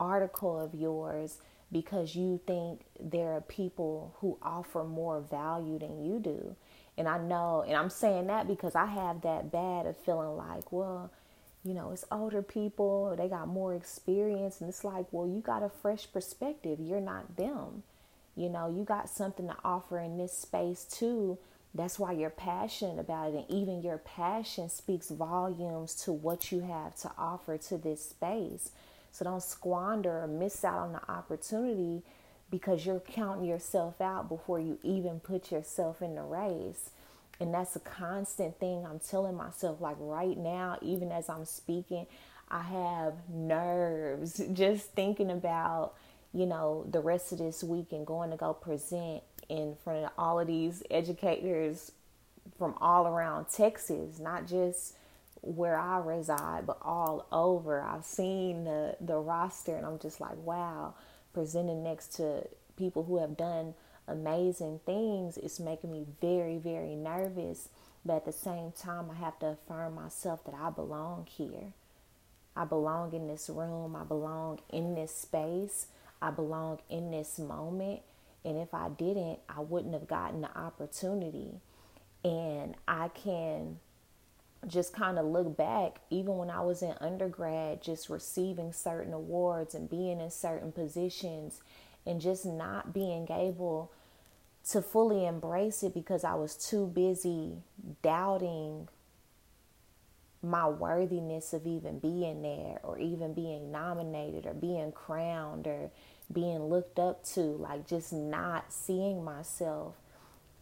article 0.00 0.60
of 0.60 0.74
yours 0.74 1.38
because 1.72 2.16
you 2.16 2.40
think 2.46 2.80
there 3.00 3.32
are 3.32 3.42
people 3.42 4.16
who 4.20 4.38
offer 4.42 4.84
more 4.84 5.20
value 5.20 5.78
than 5.78 6.04
you 6.04 6.18
do. 6.18 6.56
And 6.98 7.08
I 7.08 7.18
know, 7.18 7.64
and 7.66 7.76
I'm 7.76 7.90
saying 7.90 8.26
that 8.28 8.48
because 8.48 8.74
I 8.74 8.86
have 8.86 9.22
that 9.22 9.52
bad 9.52 9.86
of 9.86 9.96
feeling 9.98 10.36
like, 10.36 10.72
well, 10.72 11.12
you 11.64 11.74
know, 11.74 11.92
it's 11.92 12.04
older 12.10 12.42
people, 12.42 13.14
they 13.16 13.28
got 13.28 13.48
more 13.48 13.74
experience. 13.74 14.60
And 14.60 14.68
it's 14.68 14.84
like, 14.84 15.06
well, 15.12 15.28
you 15.28 15.40
got 15.40 15.62
a 15.62 15.68
fresh 15.68 16.10
perspective. 16.12 16.80
You're 16.80 17.00
not 17.00 17.36
them. 17.36 17.84
You 18.36 18.48
know, 18.48 18.68
you 18.74 18.84
got 18.84 19.10
something 19.10 19.48
to 19.48 19.56
offer 19.64 20.00
in 20.00 20.18
this 20.18 20.36
space 20.36 20.84
too. 20.84 21.38
That's 21.74 21.98
why 21.98 22.12
you're 22.12 22.30
passionate 22.30 22.98
about 22.98 23.32
it. 23.32 23.36
And 23.36 23.50
even 23.50 23.82
your 23.82 23.98
passion 23.98 24.68
speaks 24.68 25.10
volumes 25.10 25.94
to 26.04 26.12
what 26.12 26.50
you 26.50 26.60
have 26.60 26.96
to 27.02 27.12
offer 27.18 27.58
to 27.58 27.78
this 27.78 28.04
space. 28.10 28.72
So 29.12 29.24
don't 29.24 29.42
squander 29.42 30.22
or 30.22 30.26
miss 30.26 30.64
out 30.64 30.78
on 30.78 30.92
the 30.92 31.10
opportunity 31.10 32.02
because 32.50 32.84
you're 32.84 33.00
counting 33.00 33.44
yourself 33.44 34.00
out 34.00 34.28
before 34.28 34.58
you 34.60 34.78
even 34.82 35.20
put 35.20 35.52
yourself 35.52 36.02
in 36.02 36.14
the 36.14 36.22
race. 36.22 36.90
And 37.38 37.54
that's 37.54 37.76
a 37.76 37.80
constant 37.80 38.58
thing 38.58 38.84
I'm 38.84 38.98
telling 39.00 39.36
myself. 39.36 39.80
Like 39.80 39.96
right 39.98 40.36
now, 40.36 40.78
even 40.82 41.10
as 41.10 41.28
I'm 41.28 41.44
speaking, 41.44 42.06
I 42.50 42.62
have 42.62 43.14
nerves 43.28 44.42
just 44.52 44.92
thinking 44.92 45.30
about, 45.30 45.94
you 46.32 46.46
know, 46.46 46.84
the 46.90 47.00
rest 47.00 47.32
of 47.32 47.38
this 47.38 47.64
week 47.64 47.92
and 47.92 48.06
going 48.06 48.30
to 48.30 48.36
go 48.36 48.52
present 48.52 49.22
in 49.48 49.76
front 49.82 50.04
of 50.04 50.10
all 50.18 50.38
of 50.38 50.46
these 50.46 50.82
educators 50.90 51.92
from 52.58 52.74
all 52.80 53.06
around 53.06 53.46
Texas, 53.52 54.18
not 54.18 54.46
just 54.46 54.94
where 55.42 55.78
I 55.78 55.98
reside, 55.98 56.66
but 56.66 56.78
all 56.82 57.26
over. 57.32 57.80
I've 57.82 58.04
seen 58.04 58.64
the, 58.64 58.96
the 59.00 59.16
roster 59.16 59.76
and 59.76 59.86
I'm 59.86 59.98
just 59.98 60.20
like, 60.20 60.36
wow, 60.36 60.94
presenting 61.32 61.82
next 61.82 62.14
to 62.16 62.46
people 62.76 63.04
who 63.04 63.18
have 63.18 63.36
done 63.36 63.74
amazing 64.08 64.80
things, 64.84 65.36
it's 65.36 65.60
making 65.60 65.92
me 65.92 66.06
very, 66.20 66.58
very 66.58 66.94
nervous. 66.94 67.68
But 68.04 68.16
at 68.16 68.24
the 68.24 68.32
same 68.32 68.72
time, 68.72 69.10
I 69.10 69.14
have 69.14 69.38
to 69.40 69.46
affirm 69.48 69.94
myself 69.94 70.44
that 70.44 70.54
I 70.54 70.70
belong 70.70 71.26
here. 71.30 71.72
I 72.56 72.64
belong 72.64 73.12
in 73.14 73.28
this 73.28 73.48
room. 73.48 73.94
I 73.94 74.04
belong 74.04 74.60
in 74.70 74.94
this 74.94 75.14
space. 75.14 75.86
I 76.20 76.30
belong 76.30 76.80
in 76.88 77.10
this 77.10 77.38
moment. 77.38 78.00
And 78.44 78.56
if 78.56 78.72
I 78.74 78.88
didn't, 78.88 79.38
I 79.48 79.60
wouldn't 79.60 79.94
have 79.94 80.08
gotten 80.08 80.40
the 80.40 80.58
opportunity. 80.58 81.60
And 82.24 82.74
I 82.88 83.08
can 83.08 83.78
just 84.66 84.92
kind 84.92 85.18
of 85.18 85.26
look 85.26 85.56
back, 85.56 86.00
even 86.10 86.36
when 86.36 86.50
I 86.50 86.60
was 86.60 86.82
in 86.82 86.94
undergrad, 87.00 87.82
just 87.82 88.10
receiving 88.10 88.72
certain 88.72 89.12
awards 89.12 89.74
and 89.74 89.88
being 89.88 90.20
in 90.20 90.30
certain 90.30 90.72
positions 90.72 91.60
and 92.06 92.20
just 92.20 92.44
not 92.44 92.92
being 92.92 93.26
able 93.30 93.90
to 94.70 94.82
fully 94.82 95.26
embrace 95.26 95.82
it 95.82 95.94
because 95.94 96.24
I 96.24 96.34
was 96.34 96.54
too 96.54 96.86
busy 96.86 97.58
doubting 98.02 98.88
my 100.42 100.66
worthiness 100.68 101.52
of 101.52 101.66
even 101.66 101.98
being 101.98 102.42
there 102.42 102.80
or 102.82 102.98
even 102.98 103.34
being 103.34 103.70
nominated 103.70 104.46
or 104.46 104.54
being 104.54 104.92
crowned 104.92 105.66
or 105.66 105.90
being 106.32 106.64
looked 106.64 106.98
up 106.98 107.24
to, 107.24 107.40
like 107.40 107.86
just 107.86 108.12
not 108.12 108.72
seeing 108.72 109.24
myself. 109.24 109.94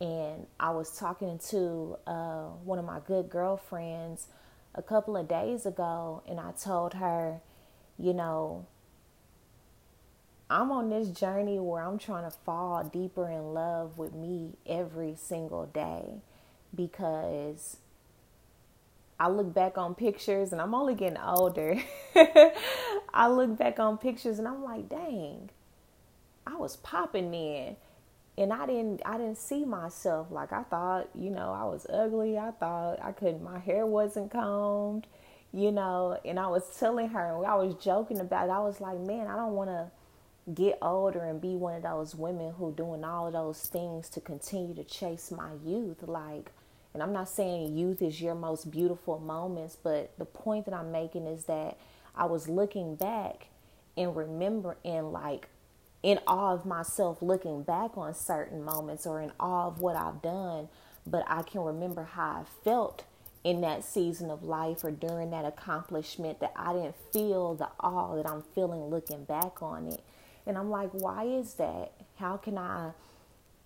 And 0.01 0.47
I 0.61 0.71
was 0.71 0.97
talking 0.97 1.39
to 1.51 1.97
uh, 2.07 2.45
one 2.65 2.79
of 2.79 2.85
my 2.85 3.01
good 3.07 3.29
girlfriends 3.29 4.29
a 4.75 4.83
couple 4.83 5.17
of 5.17 5.27
days 5.27 5.67
ago, 5.67 6.23
and 6.29 6.39
I 6.39 6.53
told 6.53 6.95
her, 6.95 7.41
you 7.99 8.13
know, 8.13 8.67
I'm 10.51 10.71
on 10.71 10.89
this 10.89 11.09
journey 11.09 11.59
where 11.59 11.83
I'm 11.83 11.99
trying 11.99 12.31
to 12.31 12.37
fall 12.45 12.83
deeper 12.85 13.29
in 13.29 13.53
love 13.53 13.99
with 13.99 14.15
me 14.15 14.53
every 14.67 15.15
single 15.17 15.67
day 15.67 16.23
because 16.75 17.79
I 19.21 19.29
look 19.29 19.53
back 19.53 19.77
on 19.77 19.95
pictures 19.95 20.53
and 20.53 20.63
I'm 20.63 20.75
only 20.75 20.95
getting 20.95 21.19
older. 21.19 21.77
I 23.13 23.29
look 23.29 23.59
back 23.59 23.79
on 23.79 23.99
pictures 23.99 24.39
and 24.39 24.49
I'm 24.49 24.63
like, 24.63 24.89
dang, 24.89 25.51
I 26.47 26.55
was 26.55 26.77
popping 26.77 27.35
in. 27.35 27.77
And 28.39 28.53
I 28.53 28.67
didn't 28.67 29.03
I 29.05 29.19
didn't 29.19 29.39
see 29.39 29.65
myself 29.65 30.29
like 30.31 30.53
I 30.53 30.63
thought, 30.63 31.11
you 31.15 31.31
know, 31.31 31.53
I 31.53 31.65
was 31.65 31.87
ugly. 31.93 32.39
I 32.39 32.53
thought 32.53 33.01
I 33.03 33.13
couldn't 33.13 33.43
my 33.43 33.59
hair 33.59 33.85
wasn't 33.85 34.31
combed, 34.31 35.09
you 35.53 35.73
know, 35.73 36.19
and 36.25 36.39
I 36.39 36.47
was 36.47 36.63
telling 36.79 37.09
her 37.09 37.45
I 37.45 37.57
was 37.57 37.75
joking 37.83 38.21
about 38.21 38.49
it. 38.49 38.53
I 38.53 38.61
was 38.61 38.81
like, 38.81 39.01
man, 39.01 39.27
I 39.27 39.35
don't 39.35 39.55
wanna 39.55 39.91
get 40.55 40.79
older 40.81 41.25
and 41.25 41.41
be 41.41 41.57
one 41.57 41.77
of 41.77 41.83
those 41.83 42.15
women 42.15 42.53
who 42.55 42.73
doing 42.73 43.05
all 43.05 43.27
of 43.27 43.33
those 43.33 43.61
things 43.67 44.09
to 44.11 44.21
continue 44.21 44.75
to 44.75 44.85
chase 44.85 45.31
my 45.31 45.51
youth 45.65 46.03
like 46.05 46.53
and 46.95 47.03
I'm 47.03 47.13
not 47.13 47.29
saying 47.29 47.77
youth 47.77 48.01
is 48.01 48.21
your 48.21 48.35
most 48.35 48.71
beautiful 48.71 49.19
moments 49.19 49.77
but 49.83 50.17
the 50.17 50.25
point 50.25 50.65
that 50.65 50.75
I'm 50.75 50.91
making 50.91 51.27
is 51.27 51.45
that 51.45 51.77
I 52.17 52.25
was 52.25 52.49
looking 52.49 52.97
back 52.97 53.49
and 53.97 54.17
remembering 54.17 55.13
like 55.13 55.49
in 56.03 56.19
awe 56.27 56.55
of 56.55 56.65
myself 56.65 57.21
looking 57.21 57.63
back 57.63 57.97
on 57.97 58.15
certain 58.15 58.63
moments 58.63 59.07
or 59.07 59.21
in 59.21 59.33
awe 59.41 59.67
of 59.67 59.81
what 59.81 59.97
I've 59.97 60.23
done 60.23 60.69
but 61.07 61.25
I 61.27 61.43
can 61.43 61.63
remember 61.63 62.05
how 62.05 62.23
I 62.23 62.65
felt 62.65 63.05
in 63.45 63.61
that 63.63 63.85
season 63.85 64.31
of 64.31 64.43
life 64.43 64.85
or 64.85 64.91
during 64.91 65.31
that 65.31 65.45
accomplishment 65.45 66.41
that 66.41 66.53
I 66.55 66.73
didn't 66.73 66.97
feel 67.13 67.55
the 67.55 67.69
awe 67.81 68.17
that 68.17 68.29
I'm 68.29 68.43
feeling 68.55 68.85
looking 68.91 69.25
back 69.25 69.63
on 69.63 69.87
it 69.89 70.03
and 70.49 70.57
I'm 70.57 70.71
like, 70.71 70.91
why 70.93 71.25
is 71.25 71.55
that? 71.55 71.93
How 72.17 72.39
can 72.39 72.57
I 72.57 72.93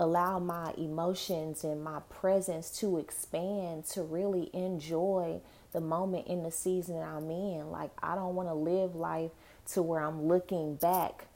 allow 0.00 0.40
my 0.40 0.74
emotions 0.76 1.62
and 1.62 1.82
my 1.82 2.00
presence 2.10 2.70
to 2.80 2.98
expand 2.98 3.84
to 3.84 4.02
really 4.02 4.50
enjoy 4.52 5.40
the 5.72 5.80
moment 5.80 6.26
in 6.26 6.42
the 6.42 6.50
season 6.50 6.96
that 6.96 7.06
I'm 7.06 7.30
in? 7.30 7.70
Like, 7.70 7.92
I 8.02 8.16
don't 8.16 8.34
want 8.34 8.48
to 8.48 8.54
live 8.54 8.96
life 8.96 9.30
to 9.74 9.82
where 9.82 10.00
I'm 10.00 10.26
looking 10.26 10.74
back 10.74 11.26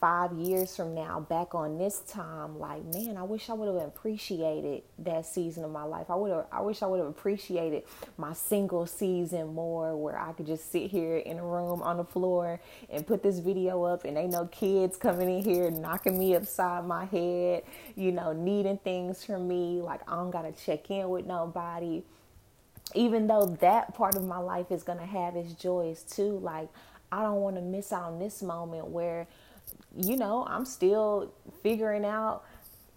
five 0.00 0.32
years 0.32 0.76
from 0.76 0.94
now 0.94 1.18
back 1.18 1.54
on 1.54 1.76
this 1.76 2.00
time 2.00 2.58
like 2.58 2.84
man 2.94 3.16
i 3.16 3.22
wish 3.22 3.50
i 3.50 3.52
would 3.52 3.66
have 3.66 3.88
appreciated 3.88 4.82
that 4.98 5.26
season 5.26 5.64
of 5.64 5.70
my 5.70 5.82
life. 5.82 6.06
I 6.08 6.14
would 6.14 6.30
have 6.30 6.46
i 6.52 6.60
wish 6.60 6.82
i 6.82 6.86
would 6.86 6.98
have 6.98 7.08
appreciated 7.08 7.82
my 8.16 8.32
single 8.32 8.86
season 8.86 9.54
more 9.54 9.96
where 9.96 10.18
i 10.18 10.32
could 10.32 10.46
just 10.46 10.70
sit 10.70 10.90
here 10.90 11.16
in 11.16 11.38
a 11.38 11.44
room 11.44 11.82
on 11.82 11.96
the 11.96 12.04
floor 12.04 12.60
and 12.90 13.06
put 13.06 13.22
this 13.22 13.40
video 13.40 13.82
up 13.82 14.04
and 14.04 14.16
ain't 14.16 14.32
no 14.32 14.46
kids 14.46 14.96
coming 14.96 15.38
in 15.38 15.42
here 15.44 15.70
knocking 15.70 16.18
me 16.18 16.34
upside 16.36 16.84
my 16.84 17.04
head 17.06 17.62
you 17.96 18.12
know 18.12 18.32
needing 18.32 18.78
things 18.78 19.24
from 19.24 19.48
me. 19.48 19.80
Like 19.82 20.00
i 20.10 20.14
don't 20.14 20.30
gotta 20.30 20.52
check 20.52 20.90
in 20.90 21.08
with 21.08 21.26
nobody. 21.26 22.02
Even 22.94 23.26
though 23.26 23.46
that 23.60 23.94
part 23.94 24.14
of 24.14 24.24
my 24.24 24.38
life 24.38 24.70
is 24.70 24.82
gonna 24.82 25.06
have 25.06 25.36
its 25.36 25.52
joys 25.52 26.02
too 26.02 26.38
like 26.38 26.68
i 27.10 27.22
don't 27.22 27.40
want 27.40 27.56
to 27.56 27.62
miss 27.62 27.92
out 27.92 28.04
on 28.04 28.18
this 28.18 28.42
moment 28.42 28.86
where 28.86 29.26
you 29.96 30.16
know, 30.16 30.46
I'm 30.48 30.64
still 30.64 31.32
figuring 31.62 32.04
out 32.04 32.44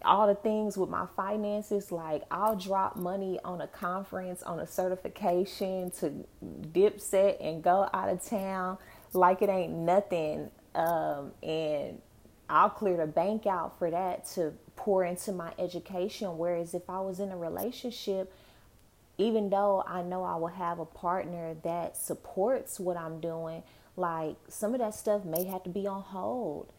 all 0.04 0.26
the 0.26 0.34
things 0.34 0.76
with 0.76 0.90
my 0.90 1.06
finances. 1.16 1.92
Like, 1.92 2.22
I'll 2.30 2.56
drop 2.56 2.96
money 2.96 3.38
on 3.44 3.60
a 3.60 3.68
conference, 3.68 4.42
on 4.42 4.60
a 4.60 4.66
certification 4.66 5.90
to 6.00 6.12
dip 6.72 7.00
set 7.00 7.40
and 7.40 7.62
go 7.62 7.88
out 7.92 8.08
of 8.08 8.24
town 8.24 8.78
like 9.12 9.42
it 9.42 9.48
ain't 9.48 9.72
nothing. 9.72 10.50
Um, 10.74 11.32
and 11.42 12.00
I'll 12.48 12.70
clear 12.70 12.96
the 12.96 13.06
bank 13.06 13.46
out 13.46 13.78
for 13.78 13.90
that 13.90 14.26
to 14.34 14.52
pour 14.76 15.04
into 15.04 15.32
my 15.32 15.52
education. 15.58 16.36
Whereas 16.38 16.74
if 16.74 16.88
I 16.88 17.00
was 17.00 17.20
in 17.20 17.30
a 17.30 17.36
relationship, 17.36 18.32
even 19.18 19.50
though 19.50 19.84
I 19.86 20.02
know 20.02 20.24
I 20.24 20.36
will 20.36 20.48
have 20.48 20.78
a 20.78 20.84
partner 20.84 21.54
that 21.62 21.96
supports 21.96 22.80
what 22.80 22.96
I'm 22.96 23.20
doing, 23.20 23.62
like 23.96 24.36
some 24.48 24.74
of 24.74 24.80
that 24.80 24.94
stuff 24.94 25.24
may 25.24 25.44
have 25.44 25.62
to 25.64 25.70
be 25.70 25.86
on 25.86 26.02
hold 26.02 26.72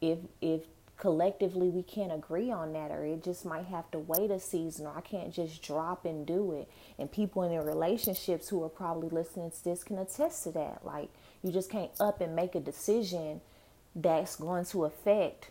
if 0.00 0.18
if 0.40 0.62
collectively 1.00 1.70
we 1.70 1.82
can't 1.82 2.12
agree 2.12 2.50
on 2.50 2.74
that 2.74 2.90
or 2.90 3.04
it 3.06 3.24
just 3.24 3.46
might 3.46 3.64
have 3.64 3.90
to 3.90 3.98
wait 3.98 4.30
a 4.30 4.38
season 4.38 4.86
or 4.86 4.94
I 4.94 5.00
can't 5.00 5.32
just 5.32 5.62
drop 5.62 6.04
and 6.04 6.26
do 6.26 6.52
it. 6.52 6.70
And 6.98 7.10
people 7.10 7.42
in 7.42 7.50
their 7.50 7.62
relationships 7.62 8.50
who 8.50 8.62
are 8.62 8.68
probably 8.68 9.08
listening 9.08 9.50
to 9.50 9.64
this 9.64 9.82
can 9.82 9.96
attest 9.96 10.44
to 10.44 10.50
that. 10.52 10.84
Like 10.84 11.08
you 11.42 11.52
just 11.52 11.70
can't 11.70 11.90
up 11.98 12.20
and 12.20 12.36
make 12.36 12.54
a 12.54 12.60
decision 12.60 13.40
that's 13.96 14.36
going 14.36 14.66
to 14.66 14.84
affect 14.84 15.48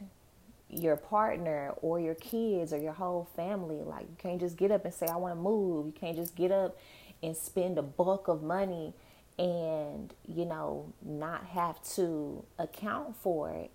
your 0.70 0.96
partner 0.96 1.74
or 1.82 2.00
your 2.00 2.14
kids 2.14 2.72
or 2.72 2.78
your 2.78 2.94
whole 2.94 3.28
family. 3.36 3.78
Like 3.78 4.04
you 4.04 4.16
can't 4.20 4.40
just 4.40 4.56
get 4.56 4.72
up 4.72 4.86
and 4.86 4.94
say 4.94 5.08
I 5.08 5.16
want 5.16 5.36
to 5.36 5.42
move. 5.42 5.88
You 5.88 5.94
can't 5.94 6.16
just 6.16 6.36
get 6.36 6.52
up 6.52 6.78
and 7.24 7.36
spend 7.36 7.80
a 7.80 7.82
bulk 7.82 8.28
of 8.28 8.44
money 8.44 8.94
and, 9.40 10.14
you 10.28 10.46
know, 10.46 10.94
not 11.04 11.46
have 11.48 11.82
to 11.96 12.46
account 12.60 13.16
for 13.16 13.50
it 13.50 13.72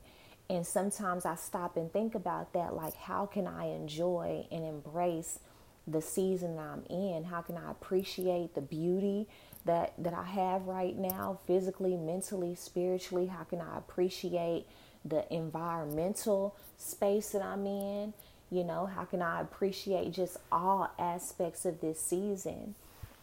and 0.51 0.67
sometimes 0.67 1.25
I 1.25 1.37
stop 1.37 1.77
and 1.77 1.93
think 1.93 2.15
about 2.15 2.53
that 2.53 2.75
like, 2.75 2.95
how 2.95 3.27
can 3.27 3.47
I 3.47 3.67
enjoy 3.67 4.47
and 4.51 4.65
embrace 4.65 5.39
the 5.87 6.03
season 6.03 6.59
I'm 6.59 6.85
in? 6.91 7.25
How 7.25 7.41
can 7.41 7.57
I 7.57 7.71
appreciate 7.71 8.55
the 8.55 8.61
beauty 8.61 9.27
that, 9.65 9.95
that 9.99 10.13
I 10.13 10.25
have 10.25 10.67
right 10.67 10.97
now, 10.97 11.39
physically, 11.47 11.97
mentally, 11.97 12.55
spiritually? 12.55 13.27
How 13.27 13.45
can 13.45 13.61
I 13.61 13.79
appreciate 13.79 14.67
the 15.05 15.33
environmental 15.33 16.57
space 16.77 17.31
that 17.31 17.43
I'm 17.43 17.67
in? 17.67 18.13
You 18.51 18.65
know, 18.65 18.87
how 18.87 19.05
can 19.05 19.23
I 19.23 19.41
appreciate 19.41 20.13
just 20.13 20.37
all 20.53 20.91
aspects 20.99 21.65
of 21.65 21.81
this 21.81 22.01
season? 22.01 22.75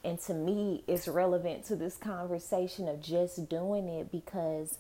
And 0.04 0.20
to 0.22 0.34
me, 0.34 0.84
it's 0.88 1.08
relevant 1.08 1.66
to 1.66 1.76
this 1.76 1.96
conversation 1.96 2.88
of 2.88 3.02
just 3.02 3.48
doing 3.48 3.88
it 3.88 4.12
because 4.12 4.80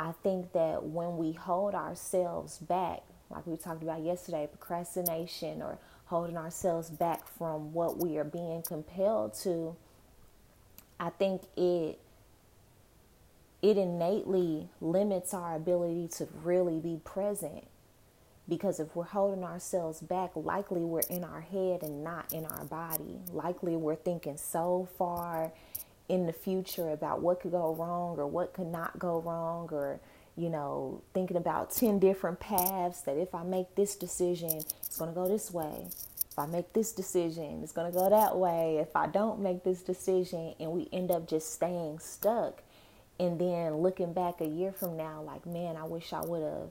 I 0.00 0.12
think 0.22 0.54
that 0.54 0.82
when 0.82 1.18
we 1.18 1.32
hold 1.32 1.74
ourselves 1.74 2.56
back, 2.56 3.02
like 3.28 3.46
we 3.46 3.58
talked 3.58 3.82
about 3.82 4.02
yesterday, 4.02 4.48
procrastination 4.50 5.60
or 5.60 5.78
holding 6.06 6.38
ourselves 6.38 6.88
back 6.88 7.28
from 7.28 7.74
what 7.74 7.98
we 7.98 8.16
are 8.16 8.24
being 8.24 8.62
compelled 8.62 9.34
to, 9.42 9.76
I 10.98 11.10
think 11.10 11.42
it 11.54 12.00
it 13.60 13.76
innately 13.76 14.70
limits 14.80 15.34
our 15.34 15.54
ability 15.54 16.08
to 16.16 16.26
really 16.42 16.78
be 16.78 16.98
present. 17.04 17.66
Because 18.48 18.80
if 18.80 18.96
we're 18.96 19.04
holding 19.04 19.44
ourselves 19.44 20.00
back, 20.00 20.30
likely 20.34 20.80
we're 20.80 21.00
in 21.10 21.24
our 21.24 21.42
head 21.42 21.82
and 21.82 22.02
not 22.02 22.32
in 22.32 22.46
our 22.46 22.64
body. 22.64 23.20
Likely 23.32 23.76
we're 23.76 23.96
thinking 23.96 24.38
so 24.38 24.88
far 24.96 25.52
in 26.10 26.26
the 26.26 26.32
future 26.32 26.90
about 26.90 27.22
what 27.22 27.40
could 27.40 27.52
go 27.52 27.72
wrong 27.74 28.18
or 28.18 28.26
what 28.26 28.52
could 28.52 28.66
not 28.66 28.98
go 28.98 29.20
wrong 29.20 29.68
or 29.70 30.00
you 30.36 30.50
know 30.50 31.00
thinking 31.14 31.36
about 31.36 31.70
10 31.74 32.00
different 32.00 32.40
paths 32.40 33.02
that 33.02 33.16
if 33.16 33.32
i 33.34 33.44
make 33.44 33.74
this 33.76 33.94
decision 33.94 34.50
it's 34.84 34.98
going 34.98 35.08
to 35.08 35.14
go 35.14 35.28
this 35.28 35.52
way. 35.52 35.86
If 36.30 36.38
i 36.38 36.46
make 36.46 36.72
this 36.72 36.92
decision 36.92 37.60
it's 37.62 37.72
going 37.72 37.90
to 37.90 37.96
go 37.96 38.10
that 38.10 38.36
way. 38.36 38.78
If 38.80 38.96
i 38.96 39.06
don't 39.06 39.40
make 39.40 39.62
this 39.62 39.82
decision 39.82 40.54
and 40.58 40.72
we 40.72 40.88
end 40.92 41.12
up 41.12 41.28
just 41.28 41.52
staying 41.52 42.00
stuck 42.00 42.62
and 43.20 43.40
then 43.40 43.76
looking 43.76 44.12
back 44.12 44.40
a 44.40 44.46
year 44.46 44.72
from 44.72 44.96
now 44.96 45.22
like 45.22 45.46
man 45.46 45.76
i 45.76 45.84
wish 45.84 46.12
i 46.12 46.20
would 46.20 46.42
have 46.42 46.70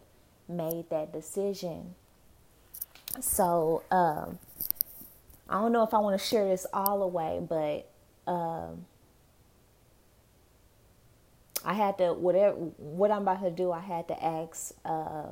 made 0.49 0.89
that 0.89 1.13
decision. 1.13 1.95
So 3.21 3.83
um, 3.89 4.37
i 5.47 5.61
don't 5.61 5.71
know 5.71 5.83
if 5.83 5.93
i 5.93 5.99
want 5.99 6.19
to 6.19 6.25
share 6.25 6.45
this 6.45 6.65
all 6.73 7.01
away 7.03 7.39
but 7.47 7.89
um, 8.29 8.85
I 11.65 11.73
had 11.73 11.97
to 11.97 12.13
whatever 12.13 12.55
what 12.55 13.11
I'm 13.11 13.23
about 13.23 13.41
to 13.43 13.51
do. 13.51 13.71
I 13.71 13.79
had 13.81 14.07
to 14.07 14.23
ask 14.23 14.73
uh, 14.85 15.27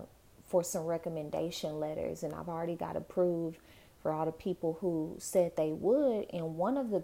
for 0.48 0.64
some 0.64 0.86
recommendation 0.86 1.80
letters, 1.80 2.24
and 2.24 2.34
I've 2.34 2.50
already 2.50 2.76
got 2.76 2.96
approved 2.96 3.58
for 4.02 4.12
all 4.12 4.26
the 4.26 4.32
people 4.32 4.78
who 4.82 5.16
said 5.20 5.56
they 5.56 5.72
would. 5.72 6.28
And 6.32 6.56
one 6.56 6.78
of 6.78 6.90
the 6.90 7.04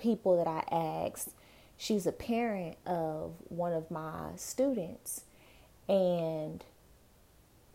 people 0.00 0.36
that 0.42 0.46
I 0.46 0.64
asked, 1.06 1.30
she's 1.76 2.06
a 2.06 2.12
parent 2.12 2.76
of 2.86 3.34
one 3.48 3.72
of 3.72 3.90
my 3.90 4.30
students. 4.36 5.24
And 5.88 6.64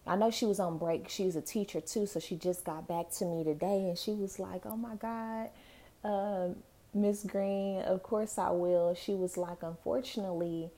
I 0.07 0.15
know 0.15 0.31
she 0.31 0.45
was 0.45 0.60
on 0.60 0.77
break. 0.77 1.10
She's 1.10 1.36
a 1.36 1.41
teacher 1.41 1.81
too, 1.81 2.05
so 2.05 2.19
she 2.19 2.36
just 2.36 2.63
got 2.63 2.88
back 2.88 3.10
to 3.12 3.25
me 3.25 3.43
today 3.43 3.88
and 3.89 3.98
she 3.98 4.12
was 4.12 4.39
like, 4.39 4.65
Oh 4.65 4.77
my 4.77 4.95
God, 4.95 5.50
uh, 6.03 6.50
Miss 6.95 7.23
Green, 7.23 7.81
of 7.81 8.03
course 8.03 8.37
I 8.37 8.51
will. 8.51 8.95
She 8.95 9.15
was 9.15 9.35
like, 9.35 9.61
Unfortunately, 9.61 10.71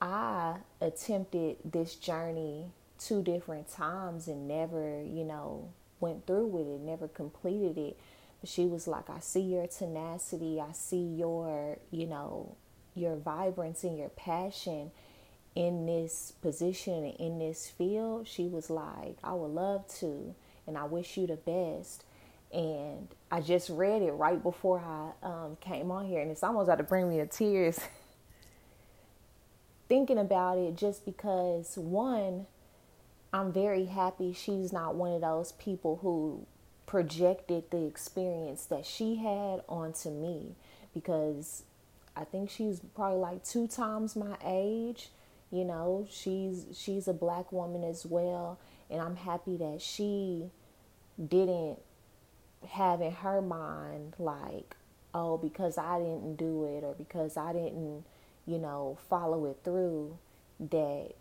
I 0.00 0.56
attempted 0.80 1.58
this 1.64 1.94
journey 1.94 2.72
two 2.98 3.22
different 3.22 3.70
times 3.70 4.26
and 4.26 4.48
never, 4.48 5.00
you 5.04 5.22
know, 5.22 5.68
went 6.00 6.26
through 6.26 6.46
with 6.46 6.66
it, 6.66 6.80
never 6.80 7.06
completed 7.06 7.78
it. 7.78 7.96
But 8.40 8.50
she 8.50 8.66
was 8.66 8.88
like, 8.88 9.08
I 9.08 9.20
see 9.20 9.40
your 9.40 9.68
tenacity, 9.68 10.60
I 10.60 10.72
see 10.72 11.14
your, 11.16 11.78
you 11.92 12.06
know, 12.06 12.56
your 12.96 13.14
vibrance 13.14 13.84
and 13.84 13.96
your 13.96 14.08
passion 14.08 14.90
in 15.54 15.86
this 15.86 16.32
position 16.42 17.04
in 17.04 17.38
this 17.38 17.68
field. 17.70 18.26
She 18.26 18.48
was 18.48 18.68
like, 18.68 19.16
I 19.22 19.32
would 19.32 19.52
love 19.52 19.86
to, 20.00 20.34
and 20.66 20.76
I 20.76 20.84
wish 20.84 21.16
you 21.16 21.28
the 21.28 21.36
best. 21.36 22.04
And 22.56 23.08
I 23.30 23.42
just 23.42 23.68
read 23.68 24.00
it 24.00 24.12
right 24.12 24.42
before 24.42 24.80
I 24.80 25.26
um, 25.26 25.58
came 25.60 25.90
on 25.90 26.06
here, 26.06 26.22
and 26.22 26.30
it's 26.30 26.42
almost 26.42 26.68
about 26.68 26.78
to 26.78 26.84
bring 26.84 27.06
me 27.10 27.18
to 27.18 27.26
tears. 27.26 27.78
Thinking 29.90 30.16
about 30.16 30.56
it, 30.56 30.74
just 30.74 31.04
because 31.04 31.76
one, 31.76 32.46
I'm 33.30 33.52
very 33.52 33.84
happy 33.84 34.32
she's 34.32 34.72
not 34.72 34.94
one 34.94 35.12
of 35.12 35.20
those 35.20 35.52
people 35.52 35.98
who 36.00 36.46
projected 36.86 37.70
the 37.70 37.84
experience 37.84 38.64
that 38.66 38.86
she 38.86 39.16
had 39.16 39.60
onto 39.68 40.08
me 40.08 40.54
because 40.94 41.64
I 42.16 42.24
think 42.24 42.48
she's 42.48 42.80
probably 42.94 43.18
like 43.18 43.44
two 43.44 43.66
times 43.66 44.16
my 44.16 44.36
age. 44.42 45.10
You 45.50 45.64
know, 45.64 46.06
she's 46.10 46.64
she's 46.74 47.06
a 47.06 47.12
black 47.12 47.52
woman 47.52 47.84
as 47.84 48.06
well, 48.06 48.58
and 48.90 49.02
I'm 49.02 49.16
happy 49.16 49.58
that 49.58 49.82
she 49.82 50.50
didn't 51.22 51.78
have 52.68 53.00
in 53.00 53.12
her 53.12 53.40
mind 53.40 54.14
like, 54.18 54.76
oh, 55.14 55.38
because 55.38 55.78
I 55.78 55.98
didn't 55.98 56.36
do 56.36 56.64
it 56.64 56.84
or 56.84 56.94
because 56.94 57.36
I 57.36 57.52
didn't, 57.52 58.04
you 58.46 58.58
know, 58.58 58.98
follow 59.08 59.46
it 59.46 59.58
through 59.64 60.18
that 60.58 61.12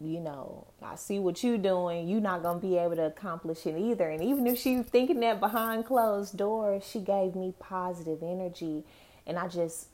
you 0.00 0.20
know, 0.20 0.66
I 0.80 0.94
see 0.94 1.18
what 1.18 1.42
you're 1.42 1.58
doing. 1.58 2.08
You're 2.08 2.20
not 2.20 2.42
going 2.42 2.60
to 2.60 2.66
be 2.66 2.76
able 2.78 2.96
to 2.96 3.06
accomplish 3.06 3.66
it 3.66 3.76
either. 3.76 4.08
And 4.08 4.22
even 4.22 4.46
if 4.46 4.58
she's 4.58 4.84
thinking 4.84 5.20
that 5.20 5.40
behind 5.40 5.86
closed 5.86 6.36
doors, 6.36 6.84
she 6.88 7.00
gave 7.00 7.34
me 7.34 7.52
positive 7.58 8.22
energy. 8.22 8.84
And 9.26 9.38
I 9.38 9.48
just 9.48 9.88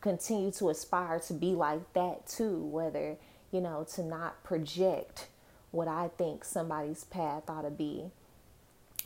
continue 0.00 0.50
to 0.52 0.70
aspire 0.70 1.20
to 1.20 1.32
be 1.32 1.54
like 1.54 1.92
that 1.92 2.26
too, 2.26 2.64
whether, 2.64 3.16
you 3.52 3.60
know, 3.60 3.86
to 3.94 4.02
not 4.02 4.42
project 4.42 5.28
what 5.70 5.86
I 5.86 6.10
think 6.18 6.44
somebody's 6.44 7.04
path 7.04 7.48
ought 7.48 7.62
to 7.62 7.70
be. 7.70 8.10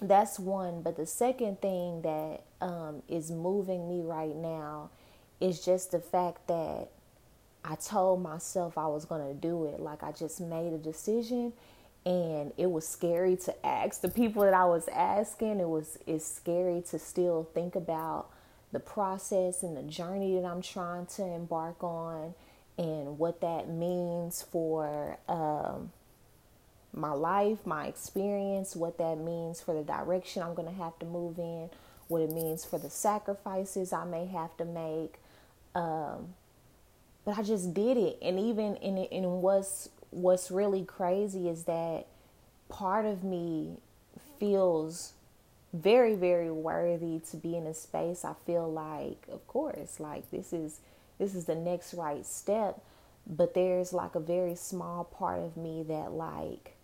That's 0.00 0.38
one. 0.38 0.82
But 0.82 0.96
the 0.96 1.06
second 1.06 1.60
thing 1.60 2.02
that 2.02 2.42
um, 2.60 3.02
is 3.08 3.30
moving 3.30 3.88
me 3.88 4.02
right 4.02 4.34
now 4.34 4.90
is 5.40 5.64
just 5.64 5.92
the 5.92 6.00
fact 6.00 6.46
that 6.48 6.88
I 7.64 7.74
told 7.76 8.22
myself 8.22 8.78
I 8.78 8.86
was 8.86 9.04
going 9.04 9.26
to 9.26 9.34
do 9.34 9.66
it. 9.66 9.80
Like 9.80 10.02
I 10.02 10.12
just 10.12 10.40
made 10.40 10.72
a 10.72 10.78
decision 10.78 11.52
and 12.06 12.52
it 12.56 12.70
was 12.70 12.86
scary 12.86 13.36
to 13.36 13.66
ask 13.66 14.00
the 14.00 14.08
people 14.08 14.42
that 14.42 14.54
I 14.54 14.64
was 14.64 14.88
asking. 14.88 15.60
It 15.60 15.68
was 15.68 15.98
it's 16.06 16.26
scary 16.26 16.82
to 16.90 16.98
still 16.98 17.48
think 17.54 17.74
about 17.74 18.30
the 18.72 18.80
process 18.80 19.62
and 19.62 19.76
the 19.76 19.82
journey 19.82 20.40
that 20.40 20.46
I'm 20.46 20.62
trying 20.62 21.06
to 21.06 21.24
embark 21.24 21.82
on 21.82 22.34
and 22.76 23.18
what 23.18 23.40
that 23.40 23.68
means 23.68 24.42
for 24.42 25.18
um, 25.28 25.90
my 26.98 27.12
life, 27.12 27.64
my 27.64 27.86
experience, 27.86 28.76
what 28.76 28.98
that 28.98 29.18
means 29.18 29.60
for 29.60 29.74
the 29.74 29.82
direction 29.82 30.42
I'm 30.42 30.54
going 30.54 30.68
to 30.68 30.74
have 30.74 30.98
to 30.98 31.06
move 31.06 31.38
in, 31.38 31.70
what 32.08 32.22
it 32.22 32.32
means 32.32 32.64
for 32.64 32.78
the 32.78 32.90
sacrifices 32.90 33.92
I 33.92 34.04
may 34.04 34.26
have 34.26 34.56
to 34.58 34.64
make. 34.64 35.14
Um, 35.74 36.34
but 37.24 37.38
I 37.38 37.42
just 37.42 37.74
did 37.74 37.96
it. 37.96 38.18
And 38.22 38.38
even 38.38 38.76
in 38.76 38.98
in 38.98 39.42
what's 39.42 39.90
what's 40.10 40.50
really 40.50 40.84
crazy 40.84 41.48
is 41.48 41.64
that 41.64 42.06
part 42.68 43.04
of 43.04 43.22
me 43.22 43.76
feels 44.38 45.12
very 45.72 46.14
very 46.14 46.50
worthy 46.50 47.20
to 47.30 47.36
be 47.36 47.54
in 47.56 47.66
a 47.66 47.74
space 47.74 48.24
I 48.24 48.32
feel 48.46 48.70
like 48.70 49.26
of 49.30 49.46
course 49.46 50.00
like 50.00 50.30
this 50.30 50.52
is 50.52 50.80
this 51.18 51.34
is 51.34 51.44
the 51.44 51.54
next 51.54 51.92
right 51.92 52.24
step 52.24 52.80
but 53.26 53.52
there's 53.52 53.92
like 53.92 54.14
a 54.14 54.20
very 54.20 54.54
small 54.54 55.04
part 55.04 55.40
of 55.40 55.56
me 55.56 55.82
that 55.82 56.12
like 56.12 56.77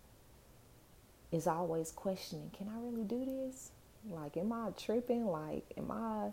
is 1.35 1.47
always 1.47 1.91
questioning 1.91 2.51
can 2.57 2.69
I 2.69 2.79
really 2.79 3.03
do 3.03 3.25
this 3.25 3.71
like 4.09 4.37
am 4.37 4.53
I 4.53 4.69
tripping 4.71 5.25
like 5.25 5.63
am 5.77 5.91
I 5.91 6.31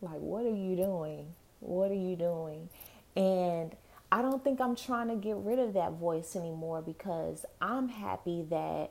like 0.00 0.20
what 0.20 0.44
are 0.44 0.54
you 0.54 0.76
doing 0.76 1.34
what 1.60 1.90
are 1.90 1.94
you 1.94 2.16
doing 2.16 2.68
and 3.16 3.74
I 4.12 4.20
don't 4.20 4.44
think 4.44 4.60
I'm 4.60 4.76
trying 4.76 5.08
to 5.08 5.14
get 5.14 5.36
rid 5.36 5.58
of 5.58 5.72
that 5.72 5.92
voice 5.92 6.36
anymore 6.36 6.82
because 6.82 7.46
I'm 7.62 7.88
happy 7.88 8.44
that 8.50 8.90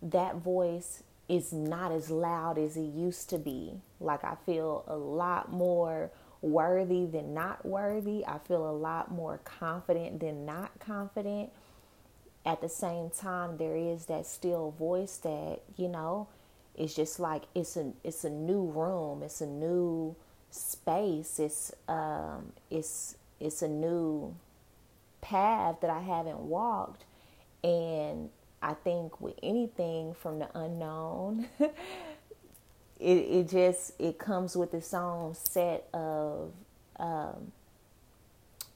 that 0.00 0.36
voice 0.36 1.02
is 1.28 1.52
not 1.52 1.92
as 1.92 2.10
loud 2.10 2.58
as 2.58 2.76
it 2.76 2.92
used 2.94 3.28
to 3.30 3.38
be. 3.38 3.74
Like 4.00 4.24
I 4.24 4.36
feel 4.46 4.84
a 4.86 4.96
lot 4.96 5.52
more 5.52 6.10
worthy 6.40 7.04
than 7.06 7.34
not 7.34 7.66
worthy. 7.66 8.24
I 8.26 8.38
feel 8.38 8.68
a 8.68 8.72
lot 8.72 9.10
more 9.10 9.40
confident 9.44 10.20
than 10.20 10.46
not 10.46 10.78
confident. 10.78 11.50
At 12.44 12.60
the 12.60 12.68
same 12.68 13.10
time, 13.10 13.56
there 13.56 13.76
is 13.76 14.06
that 14.06 14.26
still 14.26 14.72
voice 14.72 15.18
that, 15.18 15.60
you 15.76 15.88
know, 15.88 16.28
it's 16.74 16.94
just 16.94 17.20
like 17.20 17.44
it's 17.54 17.76
a 17.76 17.92
it's 18.02 18.24
a 18.24 18.30
new 18.30 18.64
room, 18.64 19.22
it's 19.22 19.40
a 19.40 19.46
new 19.46 20.16
space, 20.50 21.38
it's 21.38 21.72
um 21.88 22.52
it's 22.70 23.16
it's 23.40 23.62
a 23.62 23.68
new 23.68 24.34
path 25.20 25.76
that 25.80 25.90
I 25.90 26.00
haven't 26.00 26.40
walked. 26.40 27.04
And 27.64 28.30
I 28.60 28.74
think 28.74 29.20
with 29.20 29.34
anything 29.42 30.14
from 30.14 30.38
the 30.40 30.48
unknown, 30.58 31.48
it, 31.60 31.72
it 33.00 33.48
just 33.48 33.92
it 34.00 34.18
comes 34.18 34.56
with 34.56 34.74
its 34.74 34.94
own 34.94 35.34
set 35.34 35.88
of 35.92 36.52
um, 36.98 37.52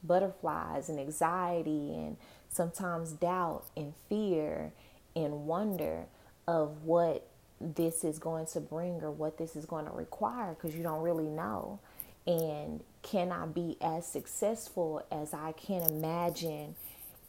butterflies 0.02 0.88
and 0.88 0.98
anxiety 0.98 1.94
and 1.94 2.16
sometimes 2.56 3.12
doubt 3.12 3.64
and 3.76 3.94
fear 4.08 4.72
and 5.14 5.46
wonder 5.46 6.06
of 6.48 6.84
what 6.84 7.28
this 7.60 8.04
is 8.04 8.18
going 8.18 8.46
to 8.46 8.60
bring 8.60 9.02
or 9.02 9.10
what 9.10 9.38
this 9.38 9.56
is 9.56 9.66
going 9.66 9.86
to 9.86 9.92
require 9.92 10.54
because 10.54 10.76
you 10.76 10.82
don't 10.82 11.02
really 11.02 11.28
know 11.28 11.78
and 12.26 12.82
can 13.02 13.32
I 13.32 13.46
be 13.46 13.76
as 13.80 14.06
successful 14.06 15.06
as 15.12 15.32
I 15.32 15.52
can 15.52 15.82
imagine 15.82 16.74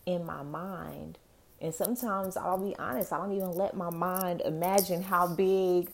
in 0.05 0.25
my 0.25 0.43
mind? 0.43 1.19
And 1.61 1.73
sometimes 1.73 2.37
I'll 2.37 2.57
be 2.57 2.75
honest, 2.77 3.13
I 3.13 3.17
don't 3.17 3.33
even 3.33 3.51
let 3.51 3.75
my 3.75 3.89
mind 3.91 4.41
imagine 4.43 5.03
how 5.03 5.27
big 5.27 5.89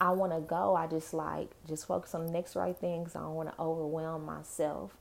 I 0.00 0.10
want 0.10 0.32
to 0.32 0.40
go. 0.40 0.74
I 0.74 0.88
just 0.88 1.14
like 1.14 1.50
just 1.68 1.86
focus 1.86 2.14
on 2.14 2.26
the 2.26 2.32
next 2.32 2.56
right 2.56 2.76
thing 2.76 3.04
things. 3.04 3.16
I 3.16 3.20
don't 3.20 3.34
want 3.34 3.50
to 3.50 3.60
overwhelm 3.60 4.26
myself. 4.26 4.92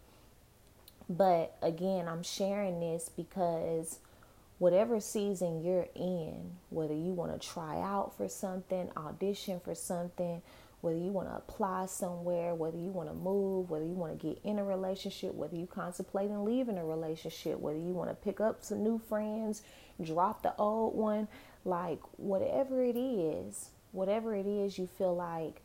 But 1.17 1.58
again, 1.62 2.08
I'm 2.08 2.24
sharing 2.24 2.80
this 2.80 3.10
because 3.10 4.00
whatever 4.60 5.02
season 5.02 5.62
you're 5.62 5.89
in, 5.93 6.52
whether 6.69 6.93
you 6.93 7.12
want 7.12 7.34
to 7.34 7.47
try 7.47 7.82
out 7.82 8.15
for 8.15 8.30
something, 8.30 8.89
audition 8.95 9.60
for 9.60 9.76
something, 9.76 10.41
whether 10.80 10.97
you 10.97 11.12
want 11.12 11.28
to 11.28 11.36
apply 11.36 11.88
somewhere, 11.88 12.56
whether 12.56 12.78
you 12.78 12.91
want 12.91 13.10
to 13.10 13.13
move, 13.13 13.69
whether 13.69 13.84
you 13.84 13.91
want 13.91 14.17
to 14.17 14.26
get 14.26 14.39
in 14.45 14.58
a 14.58 14.63
relationship, 14.63 15.34
whether 15.34 15.56
you 15.58 15.67
contemplate 15.67 16.30
and 16.30 16.45
leaving 16.45 16.78
a 16.78 16.86
relationship, 16.86 17.60
whether 17.60 17.78
you 17.78 17.91
want 17.91 18.10
to 18.10 18.15
pick 18.15 18.39
up 18.39 18.63
some 18.63 18.82
new 18.82 18.97
friends, 18.97 19.63
drop 20.02 20.43
the 20.43 20.56
old 20.56 20.95
one, 20.95 21.28
like 21.65 22.00
whatever 22.17 22.82
it 22.82 22.95
is, 22.95 23.69
whatever 23.91 24.34
it 24.34 24.47
is 24.47 24.78
you 24.78 24.88
feel 24.88 25.13
like 25.13 25.62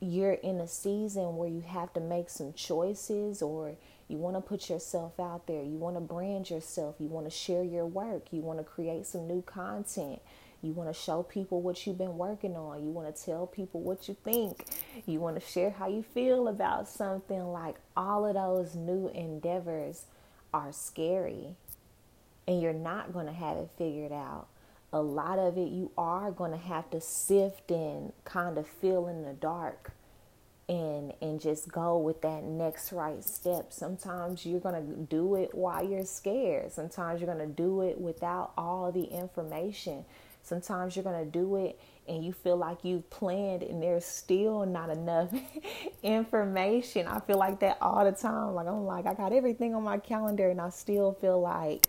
you're 0.00 0.32
in 0.32 0.60
a 0.60 0.68
season 0.68 1.36
where 1.36 1.48
you 1.48 1.62
have 1.62 1.92
to 1.94 2.00
make 2.00 2.28
some 2.28 2.52
choices 2.52 3.42
or 3.42 3.76
you 4.08 4.18
want 4.18 4.36
to 4.36 4.40
put 4.40 4.70
yourself 4.70 5.18
out 5.18 5.46
there, 5.46 5.62
you 5.62 5.76
want 5.76 5.96
to 5.96 6.00
brand 6.00 6.50
yourself, 6.50 6.96
you 6.98 7.08
want 7.08 7.26
to 7.26 7.30
share 7.30 7.62
your 7.62 7.86
work, 7.86 8.26
you 8.30 8.40
want 8.40 8.58
to 8.58 8.64
create 8.64 9.06
some 9.06 9.26
new 9.26 9.42
content 9.42 10.20
you 10.62 10.72
want 10.72 10.92
to 10.92 11.00
show 11.00 11.22
people 11.22 11.60
what 11.60 11.86
you've 11.86 11.98
been 11.98 12.18
working 12.18 12.56
on. 12.56 12.82
You 12.82 12.90
want 12.90 13.14
to 13.14 13.24
tell 13.24 13.46
people 13.46 13.80
what 13.80 14.08
you 14.08 14.16
think. 14.24 14.64
You 15.06 15.20
want 15.20 15.40
to 15.40 15.46
share 15.46 15.70
how 15.70 15.88
you 15.88 16.02
feel 16.02 16.48
about 16.48 16.88
something. 16.88 17.52
Like 17.52 17.76
all 17.96 18.26
of 18.26 18.34
those 18.34 18.74
new 18.74 19.08
endeavors 19.08 20.06
are 20.52 20.72
scary. 20.72 21.56
And 22.48 22.60
you're 22.60 22.72
not 22.72 23.12
going 23.12 23.26
to 23.26 23.32
have 23.32 23.58
it 23.58 23.70
figured 23.76 24.12
out. 24.12 24.48
A 24.92 25.00
lot 25.00 25.38
of 25.38 25.58
it 25.58 25.68
you 25.68 25.90
are 25.98 26.30
going 26.30 26.52
to 26.52 26.56
have 26.56 26.90
to 26.90 27.00
sift 27.00 27.70
and 27.70 28.12
kind 28.24 28.56
of 28.56 28.66
feel 28.66 29.08
in 29.08 29.22
the 29.22 29.32
dark 29.32 29.92
and 30.68 31.12
and 31.22 31.40
just 31.40 31.70
go 31.70 31.96
with 31.98 32.22
that 32.22 32.42
next 32.42 32.92
right 32.92 33.22
step. 33.24 33.72
Sometimes 33.72 34.44
you're 34.44 34.60
going 34.60 34.74
to 34.74 34.96
do 34.96 35.36
it 35.36 35.54
while 35.54 35.84
you're 35.84 36.04
scared. 36.04 36.72
Sometimes 36.72 37.20
you're 37.20 37.32
going 37.32 37.46
to 37.46 37.54
do 37.54 37.82
it 37.82 38.00
without 38.00 38.52
all 38.56 38.90
the 38.90 39.04
information. 39.04 40.04
Sometimes 40.42 40.94
you're 40.94 41.04
going 41.04 41.24
to 41.24 41.30
do 41.30 41.56
it 41.56 41.78
and 42.08 42.24
you 42.24 42.32
feel 42.32 42.56
like 42.56 42.84
you've 42.84 43.08
planned 43.10 43.62
and 43.62 43.82
there's 43.82 44.04
still 44.04 44.64
not 44.64 44.90
enough 44.90 45.32
information. 46.02 47.06
I 47.08 47.20
feel 47.20 47.38
like 47.38 47.60
that 47.60 47.78
all 47.80 48.04
the 48.04 48.12
time. 48.12 48.54
Like 48.54 48.66
I'm 48.66 48.84
like 48.84 49.06
I 49.06 49.14
got 49.14 49.32
everything 49.32 49.74
on 49.74 49.82
my 49.82 49.98
calendar 49.98 50.48
and 50.50 50.60
I 50.60 50.70
still 50.70 51.12
feel 51.20 51.40
like 51.40 51.86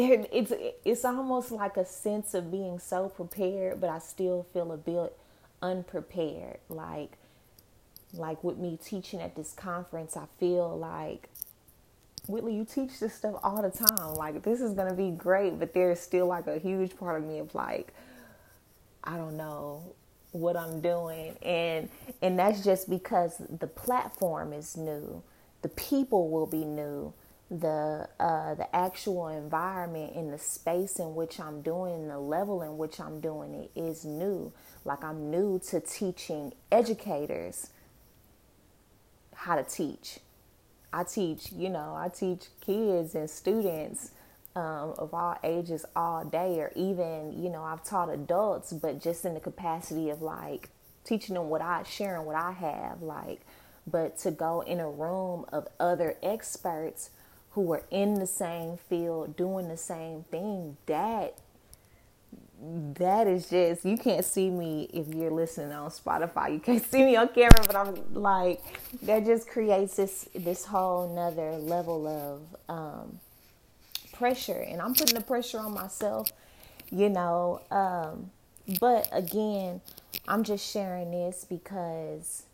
it, 0.00 0.30
it's 0.32 0.52
it's 0.84 1.04
almost 1.04 1.52
like 1.52 1.76
a 1.76 1.84
sense 1.86 2.34
of 2.34 2.50
being 2.50 2.78
so 2.78 3.08
prepared, 3.10 3.80
but 3.80 3.90
I 3.90 4.00
still 4.00 4.46
feel 4.52 4.72
a 4.72 4.78
bit 4.78 5.16
unprepared. 5.62 6.58
Like 6.68 7.12
like 8.14 8.44
with 8.44 8.58
me 8.58 8.78
teaching 8.84 9.20
at 9.20 9.36
this 9.36 9.52
conference, 9.52 10.16
I 10.16 10.26
feel 10.40 10.78
like 10.78 11.28
Whitley, 12.28 12.54
you 12.56 12.64
teach 12.64 13.00
this 13.00 13.14
stuff 13.14 13.36
all 13.42 13.62
the 13.62 13.70
time. 13.70 14.14
Like 14.14 14.42
this 14.42 14.60
is 14.60 14.74
gonna 14.74 14.94
be 14.94 15.10
great, 15.10 15.58
but 15.58 15.74
there's 15.74 16.00
still 16.00 16.26
like 16.26 16.46
a 16.46 16.58
huge 16.58 16.96
part 16.98 17.22
of 17.22 17.28
me 17.28 17.38
of 17.40 17.54
like, 17.54 17.94
I 19.04 19.16
don't 19.16 19.36
know 19.36 19.82
what 20.32 20.56
I'm 20.56 20.80
doing, 20.80 21.36
and 21.42 21.90
and 22.22 22.38
that's 22.38 22.64
just 22.64 22.90
because 22.90 23.36
the 23.60 23.66
platform 23.68 24.52
is 24.52 24.76
new, 24.76 25.22
the 25.62 25.70
people 25.70 26.30
will 26.30 26.46
be 26.46 26.64
new, 26.64 27.12
the 27.50 28.08
uh, 28.20 28.54
the 28.54 28.74
actual 28.74 29.28
environment 29.28 30.14
and 30.14 30.32
the 30.32 30.38
space 30.38 30.98
in 30.98 31.14
which 31.14 31.40
I'm 31.40 31.62
doing, 31.62 32.08
the 32.08 32.18
level 32.18 32.62
in 32.62 32.78
which 32.78 33.00
I'm 33.00 33.20
doing 33.20 33.54
it 33.54 33.70
is 33.78 34.04
new. 34.04 34.52
Like 34.84 35.02
I'm 35.02 35.30
new 35.30 35.60
to 35.70 35.80
teaching 35.80 36.52
educators 36.70 37.70
how 39.34 39.56
to 39.56 39.64
teach 39.64 40.20
I 40.92 41.04
teach, 41.04 41.52
you 41.52 41.68
know, 41.70 41.94
I 41.96 42.08
teach 42.08 42.46
kids 42.60 43.14
and 43.14 43.30
students 43.30 44.10
um, 44.56 44.94
of 44.98 45.14
all 45.14 45.38
ages 45.44 45.84
all 45.94 46.24
day, 46.24 46.58
or 46.58 46.72
even, 46.74 47.40
you 47.40 47.48
know, 47.48 47.62
I've 47.62 47.84
taught 47.84 48.08
adults, 48.10 48.72
but 48.72 49.00
just 49.00 49.24
in 49.24 49.34
the 49.34 49.40
capacity 49.40 50.10
of 50.10 50.22
like 50.22 50.70
teaching 51.04 51.36
them 51.36 51.48
what 51.48 51.62
I, 51.62 51.84
sharing 51.84 52.26
what 52.26 52.34
I 52.34 52.50
have, 52.52 53.02
like, 53.02 53.42
but 53.86 54.18
to 54.18 54.32
go 54.32 54.62
in 54.62 54.80
a 54.80 54.90
room 54.90 55.44
of 55.52 55.68
other 55.78 56.16
experts 56.22 57.10
who 57.50 57.72
are 57.72 57.82
in 57.90 58.14
the 58.14 58.26
same 58.26 58.76
field 58.76 59.36
doing 59.36 59.68
the 59.68 59.76
same 59.76 60.24
thing, 60.30 60.76
that 60.86 61.36
that 62.94 63.26
is 63.26 63.48
just 63.48 63.84
you 63.84 63.96
can't 63.96 64.24
see 64.24 64.50
me 64.50 64.88
if 64.92 65.08
you're 65.14 65.30
listening 65.30 65.72
on 65.72 65.90
Spotify. 65.90 66.52
You 66.52 66.60
can't 66.60 66.84
see 66.84 67.04
me 67.04 67.16
on 67.16 67.28
camera, 67.28 67.62
but 67.66 67.74
I'm 67.74 68.14
like 68.14 68.60
that 69.02 69.24
just 69.24 69.48
creates 69.48 69.96
this 69.96 70.28
this 70.34 70.64
whole 70.66 71.12
nother 71.14 71.52
level 71.52 72.06
of 72.06 72.74
um, 72.74 73.18
pressure, 74.12 74.60
and 74.60 74.80
I'm 74.80 74.94
putting 74.94 75.14
the 75.14 75.22
pressure 75.24 75.58
on 75.58 75.72
myself, 75.72 76.30
you 76.90 77.08
know. 77.08 77.62
Um, 77.70 78.30
but 78.78 79.08
again, 79.10 79.80
I'm 80.28 80.44
just 80.44 80.70
sharing 80.70 81.10
this 81.10 81.46
because 81.48 82.44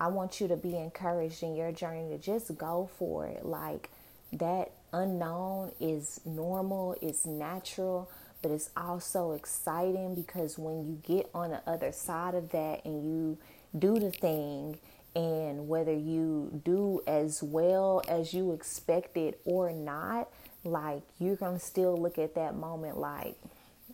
I 0.00 0.08
want 0.08 0.40
you 0.40 0.48
to 0.48 0.56
be 0.56 0.76
encouraged 0.76 1.42
in 1.42 1.54
your 1.54 1.70
journey 1.70 2.08
to 2.08 2.18
just 2.18 2.56
go 2.56 2.88
for 2.98 3.26
it. 3.26 3.44
Like 3.44 3.90
that 4.32 4.72
unknown 4.92 5.72
is 5.80 6.20
normal, 6.24 6.96
it's 7.00 7.26
natural, 7.26 8.10
but 8.42 8.50
it's 8.50 8.70
also 8.76 9.32
exciting 9.32 10.14
because 10.14 10.58
when 10.58 10.84
you 10.86 10.98
get 11.02 11.28
on 11.34 11.50
the 11.50 11.62
other 11.66 11.92
side 11.92 12.34
of 12.34 12.50
that 12.50 12.84
and 12.84 13.04
you 13.04 13.38
do 13.78 13.98
the 13.98 14.10
thing 14.10 14.78
and 15.14 15.68
whether 15.68 15.92
you 15.92 16.60
do 16.64 17.02
as 17.06 17.42
well 17.42 18.02
as 18.08 18.32
you 18.32 18.52
expected 18.52 19.34
or 19.44 19.72
not 19.72 20.28
like 20.64 21.02
you're 21.18 21.36
to 21.36 21.58
still 21.58 21.96
look 21.96 22.18
at 22.18 22.34
that 22.34 22.54
moment 22.54 22.98
like 22.98 23.36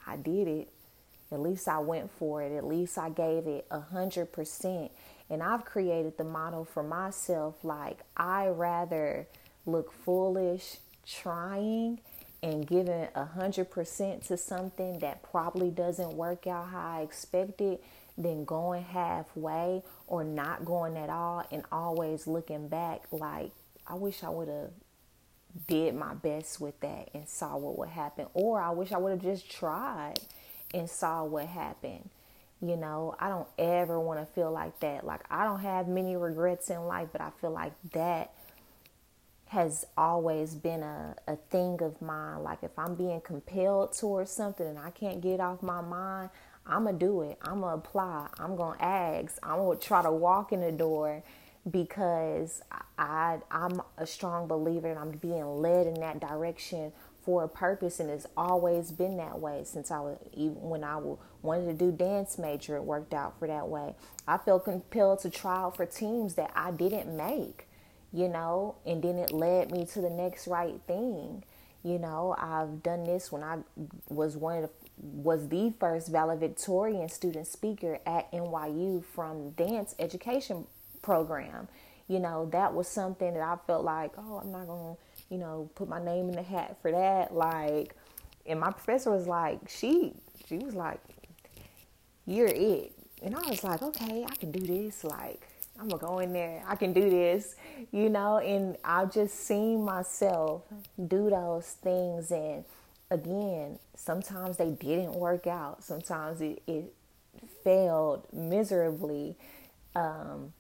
I 0.06 0.16
did 0.16 0.48
it. 0.48 0.68
At 1.32 1.40
least 1.40 1.66
I 1.66 1.78
went 1.78 2.10
for 2.12 2.42
it. 2.42 2.56
At 2.56 2.64
least 2.64 2.98
I 2.98 3.10
gave 3.10 3.46
it 3.46 3.66
a 3.70 3.80
hundred 3.80 4.32
percent. 4.32 4.92
And 5.28 5.42
I've 5.42 5.64
created 5.64 6.16
the 6.18 6.24
model 6.24 6.64
for 6.64 6.84
myself 6.84 7.64
like 7.64 7.98
I 8.16 8.46
rather 8.46 9.26
look 9.66 9.92
foolish 9.92 10.78
trying 11.06 12.00
and 12.42 12.66
giving 12.66 13.08
a 13.14 13.24
hundred 13.24 13.70
percent 13.70 14.22
to 14.24 14.36
something 14.36 14.98
that 15.00 15.22
probably 15.22 15.70
doesn't 15.70 16.12
work 16.12 16.46
out 16.46 16.68
how 16.68 16.98
I 16.98 17.02
expected 17.02 17.78
than 18.16 18.44
going 18.44 18.84
halfway 18.84 19.82
or 20.06 20.24
not 20.24 20.64
going 20.64 20.96
at 20.96 21.10
all 21.10 21.44
and 21.50 21.64
always 21.70 22.26
looking 22.26 22.68
back 22.68 23.02
like 23.10 23.50
I 23.86 23.94
wish 23.94 24.22
I 24.24 24.30
would 24.30 24.48
have 24.48 24.70
did 25.68 25.94
my 25.94 26.14
best 26.14 26.60
with 26.60 26.78
that 26.80 27.10
and 27.14 27.28
saw 27.28 27.56
what 27.56 27.78
would 27.78 27.88
happen 27.88 28.26
or 28.34 28.60
I 28.60 28.70
wish 28.70 28.92
I 28.92 28.98
would 28.98 29.10
have 29.10 29.22
just 29.22 29.50
tried 29.50 30.20
and 30.74 30.88
saw 30.88 31.24
what 31.24 31.46
happened. 31.46 32.10
You 32.60 32.76
know, 32.76 33.14
I 33.20 33.28
don't 33.28 33.48
ever 33.58 34.00
want 34.00 34.20
to 34.20 34.26
feel 34.34 34.50
like 34.50 34.80
that. 34.80 35.04
Like 35.04 35.20
I 35.30 35.44
don't 35.44 35.60
have 35.60 35.88
many 35.88 36.16
regrets 36.16 36.70
in 36.70 36.86
life, 36.86 37.08
but 37.12 37.20
I 37.20 37.30
feel 37.40 37.50
like 37.50 37.72
that 37.92 38.32
has 39.56 39.86
always 39.96 40.54
been 40.54 40.82
a, 40.82 41.16
a 41.26 41.36
thing 41.36 41.80
of 41.80 42.02
mine. 42.02 42.42
Like 42.42 42.58
if 42.62 42.78
I'm 42.78 42.94
being 42.94 43.22
compelled 43.22 43.96
towards 43.96 44.30
something 44.30 44.66
and 44.66 44.78
I 44.78 44.90
can't 44.90 45.22
get 45.22 45.40
off 45.40 45.62
my 45.62 45.80
mind, 45.80 46.28
I'm 46.66 46.84
gonna 46.84 46.98
do 46.98 47.22
it. 47.22 47.38
I'm 47.40 47.62
gonna 47.62 47.76
apply. 47.76 48.28
I'm 48.38 48.54
gonna 48.54 48.78
ask. 48.82 49.38
I'm 49.42 49.56
gonna 49.56 49.78
try 49.78 50.02
to 50.02 50.12
walk 50.12 50.52
in 50.52 50.60
the 50.60 50.72
door 50.72 51.22
because 51.70 52.60
I 52.98 53.38
I'm 53.50 53.80
a 53.96 54.06
strong 54.06 54.46
believer 54.46 54.90
and 54.90 54.98
I'm 54.98 55.12
being 55.12 55.62
led 55.62 55.86
in 55.86 55.94
that 56.00 56.20
direction 56.20 56.92
for 57.22 57.44
a 57.44 57.48
purpose 57.48 57.98
and 57.98 58.10
it's 58.10 58.26
always 58.36 58.92
been 58.92 59.16
that 59.16 59.40
way 59.40 59.62
since 59.64 59.90
I 59.90 60.00
was 60.00 60.18
even 60.34 60.60
when 60.60 60.84
I 60.84 61.00
wanted 61.40 61.66
to 61.66 61.72
do 61.72 61.90
dance 61.92 62.36
major 62.36 62.76
it 62.76 62.84
worked 62.84 63.14
out 63.14 63.38
for 63.38 63.48
that 63.48 63.68
way. 63.68 63.94
I 64.28 64.36
felt 64.36 64.64
compelled 64.64 65.20
to 65.20 65.30
try 65.30 65.56
out 65.62 65.76
for 65.76 65.86
teams 65.86 66.34
that 66.34 66.52
I 66.54 66.72
didn't 66.72 67.16
make 67.16 67.65
you 68.16 68.28
know, 68.28 68.76
and 68.86 69.02
then 69.02 69.18
it 69.18 69.30
led 69.30 69.70
me 69.70 69.84
to 69.84 70.00
the 70.00 70.08
next 70.08 70.46
right 70.46 70.80
thing. 70.86 71.44
You 71.84 71.98
know, 71.98 72.34
I've 72.38 72.82
done 72.82 73.04
this 73.04 73.30
when 73.30 73.42
I 73.42 73.58
was 74.08 74.38
one 74.38 74.56
of 74.56 74.62
the 74.62 74.70
was 74.98 75.48
the 75.48 75.74
first 75.78 76.08
valedictorian 76.08 77.10
student 77.10 77.46
speaker 77.46 77.98
at 78.06 78.32
NYU 78.32 79.04
from 79.04 79.50
dance 79.50 79.94
education 79.98 80.66
program. 81.02 81.68
You 82.08 82.18
know, 82.18 82.48
that 82.52 82.72
was 82.72 82.88
something 82.88 83.34
that 83.34 83.42
I 83.42 83.56
felt 83.66 83.84
like, 83.84 84.12
oh, 84.16 84.40
I'm 84.42 84.50
not 84.50 84.66
gonna, 84.66 84.96
you 85.28 85.36
know, 85.36 85.68
put 85.74 85.86
my 85.86 86.02
name 86.02 86.30
in 86.30 86.36
the 86.36 86.42
hat 86.42 86.78
for 86.80 86.90
that. 86.90 87.34
Like, 87.34 87.94
and 88.46 88.58
my 88.58 88.70
professor 88.70 89.10
was 89.10 89.26
like, 89.26 89.68
she, 89.68 90.14
she 90.48 90.56
was 90.56 90.74
like, 90.74 91.00
you're 92.24 92.46
it. 92.46 92.92
And 93.22 93.36
I 93.36 93.50
was 93.50 93.62
like, 93.62 93.82
okay, 93.82 94.24
I 94.26 94.34
can 94.36 94.52
do 94.52 94.60
this. 94.60 95.04
Like, 95.04 95.46
I'm 95.78 95.88
gonna 95.88 96.00
go 96.00 96.18
in 96.20 96.32
there. 96.32 96.62
I 96.66 96.76
can 96.76 96.92
do 96.92 97.08
this, 97.10 97.56
you 97.92 98.08
know. 98.08 98.38
And 98.38 98.76
I've 98.84 99.12
just 99.12 99.46
seen 99.46 99.84
myself 99.84 100.62
do 101.08 101.30
those 101.30 101.66
things, 101.82 102.30
and 102.30 102.64
again, 103.10 103.78
sometimes 103.94 104.56
they 104.56 104.70
didn't 104.70 105.14
work 105.14 105.46
out. 105.46 105.82
Sometimes 105.84 106.40
it, 106.40 106.62
it 106.66 106.92
failed 107.62 108.26
miserably, 108.32 109.36
um, 109.94 110.52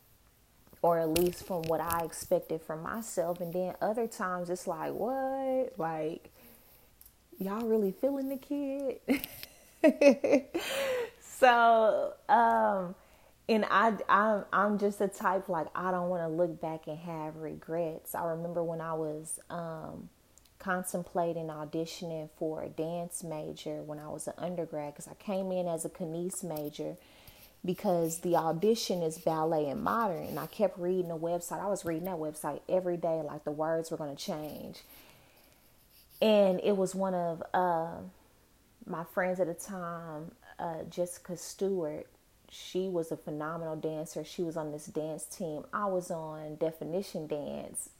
or 0.82 0.98
at 0.98 1.08
least 1.08 1.46
from 1.46 1.62
what 1.62 1.80
I 1.80 2.02
expected 2.04 2.60
from 2.62 2.82
myself. 2.82 3.40
And 3.40 3.52
then 3.52 3.74
other 3.80 4.06
times 4.06 4.50
it's 4.50 4.66
like, 4.66 4.92
what? 4.92 5.78
Like, 5.78 6.30
y'all 7.38 7.66
really 7.66 7.92
feeling 7.92 8.28
the 8.28 8.36
kid? 8.36 9.00
so, 11.20 12.14
um, 12.28 12.94
and 13.48 13.64
I, 13.70 13.94
I 14.08 14.42
I'm 14.52 14.78
just 14.78 15.00
a 15.00 15.08
type 15.08 15.48
like 15.48 15.68
I 15.74 15.90
don't 15.90 16.08
want 16.08 16.22
to 16.22 16.28
look 16.28 16.60
back 16.60 16.86
and 16.86 16.98
have 16.98 17.36
regrets. 17.36 18.14
I 18.14 18.24
remember 18.24 18.62
when 18.62 18.80
I 18.80 18.94
was 18.94 19.38
um, 19.50 20.08
contemplating 20.58 21.46
auditioning 21.46 22.28
for 22.38 22.62
a 22.62 22.68
dance 22.68 23.22
major 23.22 23.82
when 23.82 23.98
I 23.98 24.08
was 24.08 24.26
an 24.26 24.34
undergrad 24.38 24.94
because 24.94 25.06
I 25.06 25.14
came 25.14 25.52
in 25.52 25.68
as 25.68 25.84
a 25.84 25.88
Kines 25.88 26.42
major 26.42 26.96
because 27.64 28.20
the 28.20 28.36
audition 28.36 29.02
is 29.02 29.18
ballet 29.18 29.68
and 29.68 29.82
modern 29.82 30.24
and 30.24 30.38
I 30.38 30.46
kept 30.46 30.78
reading 30.78 31.08
the 31.08 31.16
website. 31.16 31.60
I 31.60 31.68
was 31.68 31.84
reading 31.84 32.04
that 32.04 32.16
website 32.16 32.60
every 32.68 32.96
day 32.96 33.22
like 33.22 33.44
the 33.44 33.52
words 33.52 33.90
were 33.90 33.96
going 33.96 34.14
to 34.14 34.22
change. 34.22 34.82
And 36.20 36.60
it 36.64 36.76
was 36.76 36.94
one 36.94 37.14
of 37.14 37.42
uh, 37.52 37.98
my 38.86 39.04
friends 39.04 39.38
at 39.38 39.46
the 39.46 39.54
time, 39.54 40.32
uh, 40.58 40.84
Jessica 40.88 41.36
Stewart 41.36 42.06
she 42.50 42.88
was 42.88 43.12
a 43.12 43.16
phenomenal 43.16 43.76
dancer. 43.76 44.24
She 44.24 44.42
was 44.42 44.56
on 44.56 44.72
this 44.72 44.86
dance 44.86 45.24
team. 45.24 45.64
I 45.72 45.86
was 45.86 46.10
on 46.10 46.56
definition 46.56 47.26
dance 47.26 47.90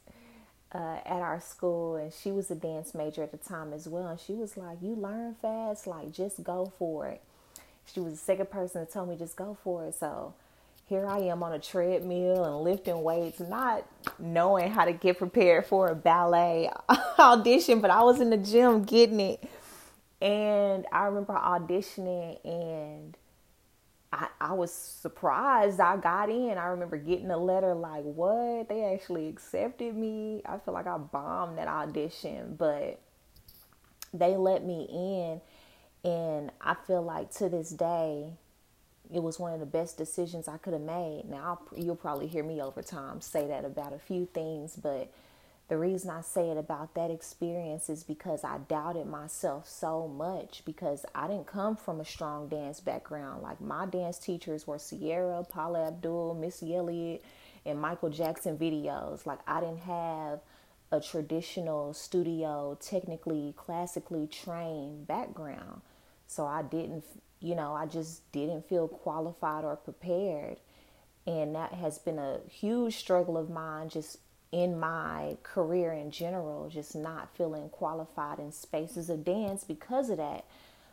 uh, 0.73 0.97
at 1.05 1.21
our 1.21 1.39
school, 1.39 1.95
and 1.95 2.13
she 2.13 2.31
was 2.31 2.51
a 2.51 2.55
dance 2.55 2.93
major 2.93 3.23
at 3.23 3.31
the 3.31 3.37
time 3.37 3.73
as 3.73 3.87
well. 3.87 4.07
And 4.07 4.19
she 4.19 4.33
was 4.33 4.57
like, 4.57 4.77
"You 4.81 4.95
learn 4.95 5.35
fast, 5.41 5.87
like 5.87 6.11
just 6.11 6.43
go 6.43 6.71
for 6.77 7.07
it." 7.07 7.21
She 7.85 7.99
was 7.99 8.13
the 8.13 8.19
second 8.19 8.49
person 8.51 8.85
to 8.85 8.91
tell 8.91 9.05
me 9.05 9.15
just 9.15 9.35
go 9.35 9.57
for 9.63 9.85
it. 9.85 9.95
So, 9.95 10.33
here 10.87 11.05
I 11.07 11.19
am 11.19 11.43
on 11.43 11.53
a 11.53 11.59
treadmill 11.59 12.43
and 12.43 12.63
lifting 12.63 13.01
weights, 13.03 13.39
not 13.39 13.85
knowing 14.19 14.71
how 14.71 14.85
to 14.85 14.93
get 14.93 15.17
prepared 15.17 15.65
for 15.65 15.87
a 15.87 15.95
ballet 15.95 16.69
audition, 17.19 17.81
but 17.81 17.91
I 17.91 18.03
was 18.03 18.21
in 18.21 18.29
the 18.29 18.37
gym 18.37 18.83
getting 18.83 19.19
it. 19.19 19.43
And 20.21 20.85
I 20.91 21.05
remember 21.05 21.33
auditioning 21.33 22.39
and 22.43 23.15
I, 24.11 24.27
I 24.39 24.53
was 24.53 24.73
surprised 24.73 25.79
I 25.79 25.97
got 25.97 26.29
in. 26.29 26.57
I 26.57 26.67
remember 26.67 26.97
getting 26.97 27.29
a 27.29 27.37
letter 27.37 27.73
like, 27.73 28.03
what? 28.03 28.69
They 28.69 28.83
actually 28.93 29.27
accepted 29.27 29.95
me. 29.95 30.41
I 30.45 30.57
feel 30.59 30.73
like 30.73 30.87
I 30.87 30.97
bombed 30.97 31.57
that 31.57 31.67
audition, 31.67 32.55
but 32.57 32.99
they 34.13 34.37
let 34.37 34.63
me 34.63 34.87
in. 34.89 35.41
And 36.09 36.51
I 36.61 36.75
feel 36.85 37.01
like 37.01 37.31
to 37.35 37.49
this 37.49 37.69
day, 37.69 38.31
it 39.13 39.21
was 39.21 39.39
one 39.39 39.53
of 39.53 39.59
the 39.59 39.65
best 39.65 39.97
decisions 39.97 40.47
I 40.47 40.57
could 40.57 40.73
have 40.73 40.81
made. 40.81 41.23
Now, 41.29 41.59
I'll, 41.71 41.79
you'll 41.79 41.95
probably 41.95 42.27
hear 42.27 42.43
me 42.43 42.61
over 42.61 42.81
time 42.81 43.21
say 43.21 43.47
that 43.47 43.65
about 43.65 43.93
a 43.93 43.99
few 43.99 44.27
things, 44.33 44.75
but 44.75 45.11
the 45.67 45.77
reason 45.77 46.09
I 46.09 46.21
say 46.21 46.49
it 46.49 46.57
about 46.57 46.93
that 46.93 47.11
experience 47.11 47.89
is 47.89 48.03
because 48.03 48.45
I 48.45 48.57
doubted 48.69 49.05
myself 49.05 49.67
so 49.67 50.07
much 50.07 50.63
because 50.65 51.05
I 51.13 51.27
didn't 51.27 51.47
come 51.47 51.75
from 51.75 51.99
a 51.99 52.05
strong 52.05 52.47
dance 52.47 52.79
background. 52.79 53.43
Like 53.43 53.59
my 53.59 53.85
dance 53.85 54.17
teachers 54.17 54.65
were 54.65 54.79
Ciara, 54.79 55.43
Paula 55.43 55.87
Abdul, 55.87 56.35
Missy 56.35 56.73
Elliott, 56.73 57.23
and 57.65 57.81
Michael 57.81 58.09
Jackson 58.09 58.57
videos. 58.57 59.25
Like 59.25 59.39
I 59.45 59.59
didn't 59.59 59.81
have 59.81 60.39
a 60.89 61.01
traditional 61.01 61.93
studio, 61.93 62.77
technically, 62.79 63.53
classically 63.57 64.25
trained 64.25 65.05
background. 65.05 65.81
So 66.27 66.45
I 66.45 66.61
didn't, 66.61 67.03
you 67.41 67.55
know, 67.55 67.73
I 67.73 67.87
just 67.87 68.31
didn't 68.31 68.69
feel 68.69 68.87
qualified 68.87 69.65
or 69.65 69.75
prepared. 69.75 70.57
And 71.25 71.55
that 71.55 71.73
has 71.73 71.97
been 71.97 72.19
a 72.19 72.39
huge 72.49 72.95
struggle 72.95 73.37
of 73.37 73.49
mine 73.49 73.89
just 73.89 74.19
in 74.51 74.79
my 74.79 75.37
career 75.43 75.91
in 75.91 76.11
general, 76.11 76.69
just 76.69 76.95
not 76.95 77.35
feeling 77.35 77.69
qualified 77.69 78.39
in 78.39 78.51
spaces 78.51 79.09
of 79.09 79.25
dance 79.25 79.63
because 79.63 80.09
of 80.09 80.17
that. 80.17 80.45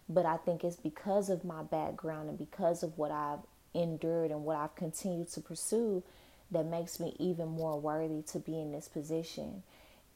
But 0.08 0.26
I 0.26 0.36
think 0.36 0.64
it's 0.64 0.76
because 0.76 1.30
of 1.30 1.44
my 1.44 1.62
background 1.62 2.28
and 2.28 2.38
because 2.38 2.82
of 2.82 2.98
what 2.98 3.10
I've 3.10 3.38
endured 3.72 4.30
and 4.30 4.44
what 4.44 4.56
I've 4.56 4.74
continued 4.74 5.30
to 5.32 5.40
pursue 5.40 6.02
that 6.50 6.66
makes 6.66 7.00
me 7.00 7.16
even 7.18 7.48
more 7.48 7.78
worthy 7.78 8.22
to 8.22 8.38
be 8.38 8.60
in 8.60 8.72
this 8.72 8.88
position. 8.88 9.62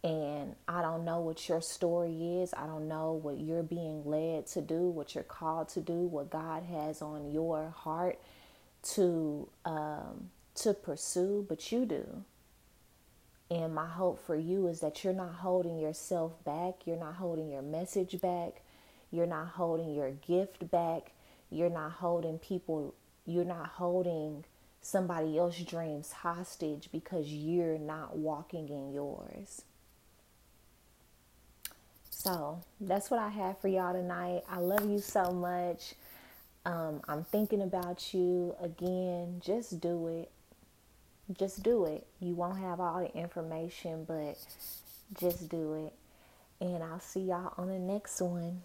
And 0.04 0.54
I 0.68 0.82
don't 0.82 1.04
know 1.04 1.20
what 1.20 1.48
your 1.48 1.60
story 1.60 2.40
is. 2.40 2.54
I 2.54 2.66
don't 2.66 2.86
know 2.86 3.12
what 3.12 3.38
you're 3.38 3.64
being 3.64 4.04
led 4.04 4.46
to 4.48 4.60
do, 4.60 4.88
what 4.88 5.14
you're 5.14 5.24
called 5.24 5.70
to 5.70 5.80
do, 5.80 5.94
what 5.94 6.30
God 6.30 6.62
has 6.64 7.02
on 7.02 7.32
your 7.32 7.74
heart 7.76 8.18
to 8.94 9.48
um, 9.64 10.30
to 10.56 10.74
pursue, 10.74 11.44
but 11.48 11.72
you 11.72 11.84
do. 11.84 12.24
And 13.50 13.74
my 13.74 13.86
hope 13.86 14.24
for 14.26 14.36
you 14.36 14.68
is 14.68 14.80
that 14.80 15.02
you're 15.04 15.14
not 15.14 15.34
holding 15.34 15.78
yourself 15.78 16.32
back. 16.44 16.86
You're 16.86 16.98
not 16.98 17.14
holding 17.14 17.50
your 17.50 17.62
message 17.62 18.20
back. 18.20 18.60
You're 19.10 19.26
not 19.26 19.48
holding 19.48 19.94
your 19.94 20.10
gift 20.10 20.70
back. 20.70 21.12
You're 21.50 21.70
not 21.70 21.92
holding 21.92 22.38
people, 22.38 22.94
you're 23.24 23.44
not 23.44 23.68
holding 23.68 24.44
somebody 24.80 25.38
else's 25.38 25.64
dreams 25.64 26.12
hostage 26.12 26.88
because 26.92 27.26
you're 27.28 27.78
not 27.78 28.16
walking 28.16 28.68
in 28.68 28.92
yours. 28.92 29.62
So 32.10 32.60
that's 32.80 33.10
what 33.10 33.20
I 33.20 33.28
have 33.28 33.58
for 33.60 33.68
y'all 33.68 33.94
tonight. 33.94 34.42
I 34.50 34.58
love 34.58 34.88
you 34.88 34.98
so 34.98 35.32
much. 35.32 35.94
Um, 36.66 37.00
I'm 37.08 37.24
thinking 37.24 37.62
about 37.62 38.12
you 38.12 38.54
again. 38.60 39.40
Just 39.44 39.80
do 39.80 40.08
it 40.08 40.30
just 41.36 41.62
do 41.62 41.84
it. 41.86 42.06
You 42.20 42.34
won't 42.34 42.58
have 42.58 42.80
all 42.80 43.00
the 43.00 43.14
information, 43.16 44.04
but 44.04 44.38
just 45.18 45.48
do 45.48 45.86
it. 45.86 45.92
And 46.60 46.82
I'll 46.82 47.00
see 47.00 47.20
y'all 47.20 47.52
on 47.56 47.68
the 47.68 47.78
next 47.78 48.20
one. 48.20 48.62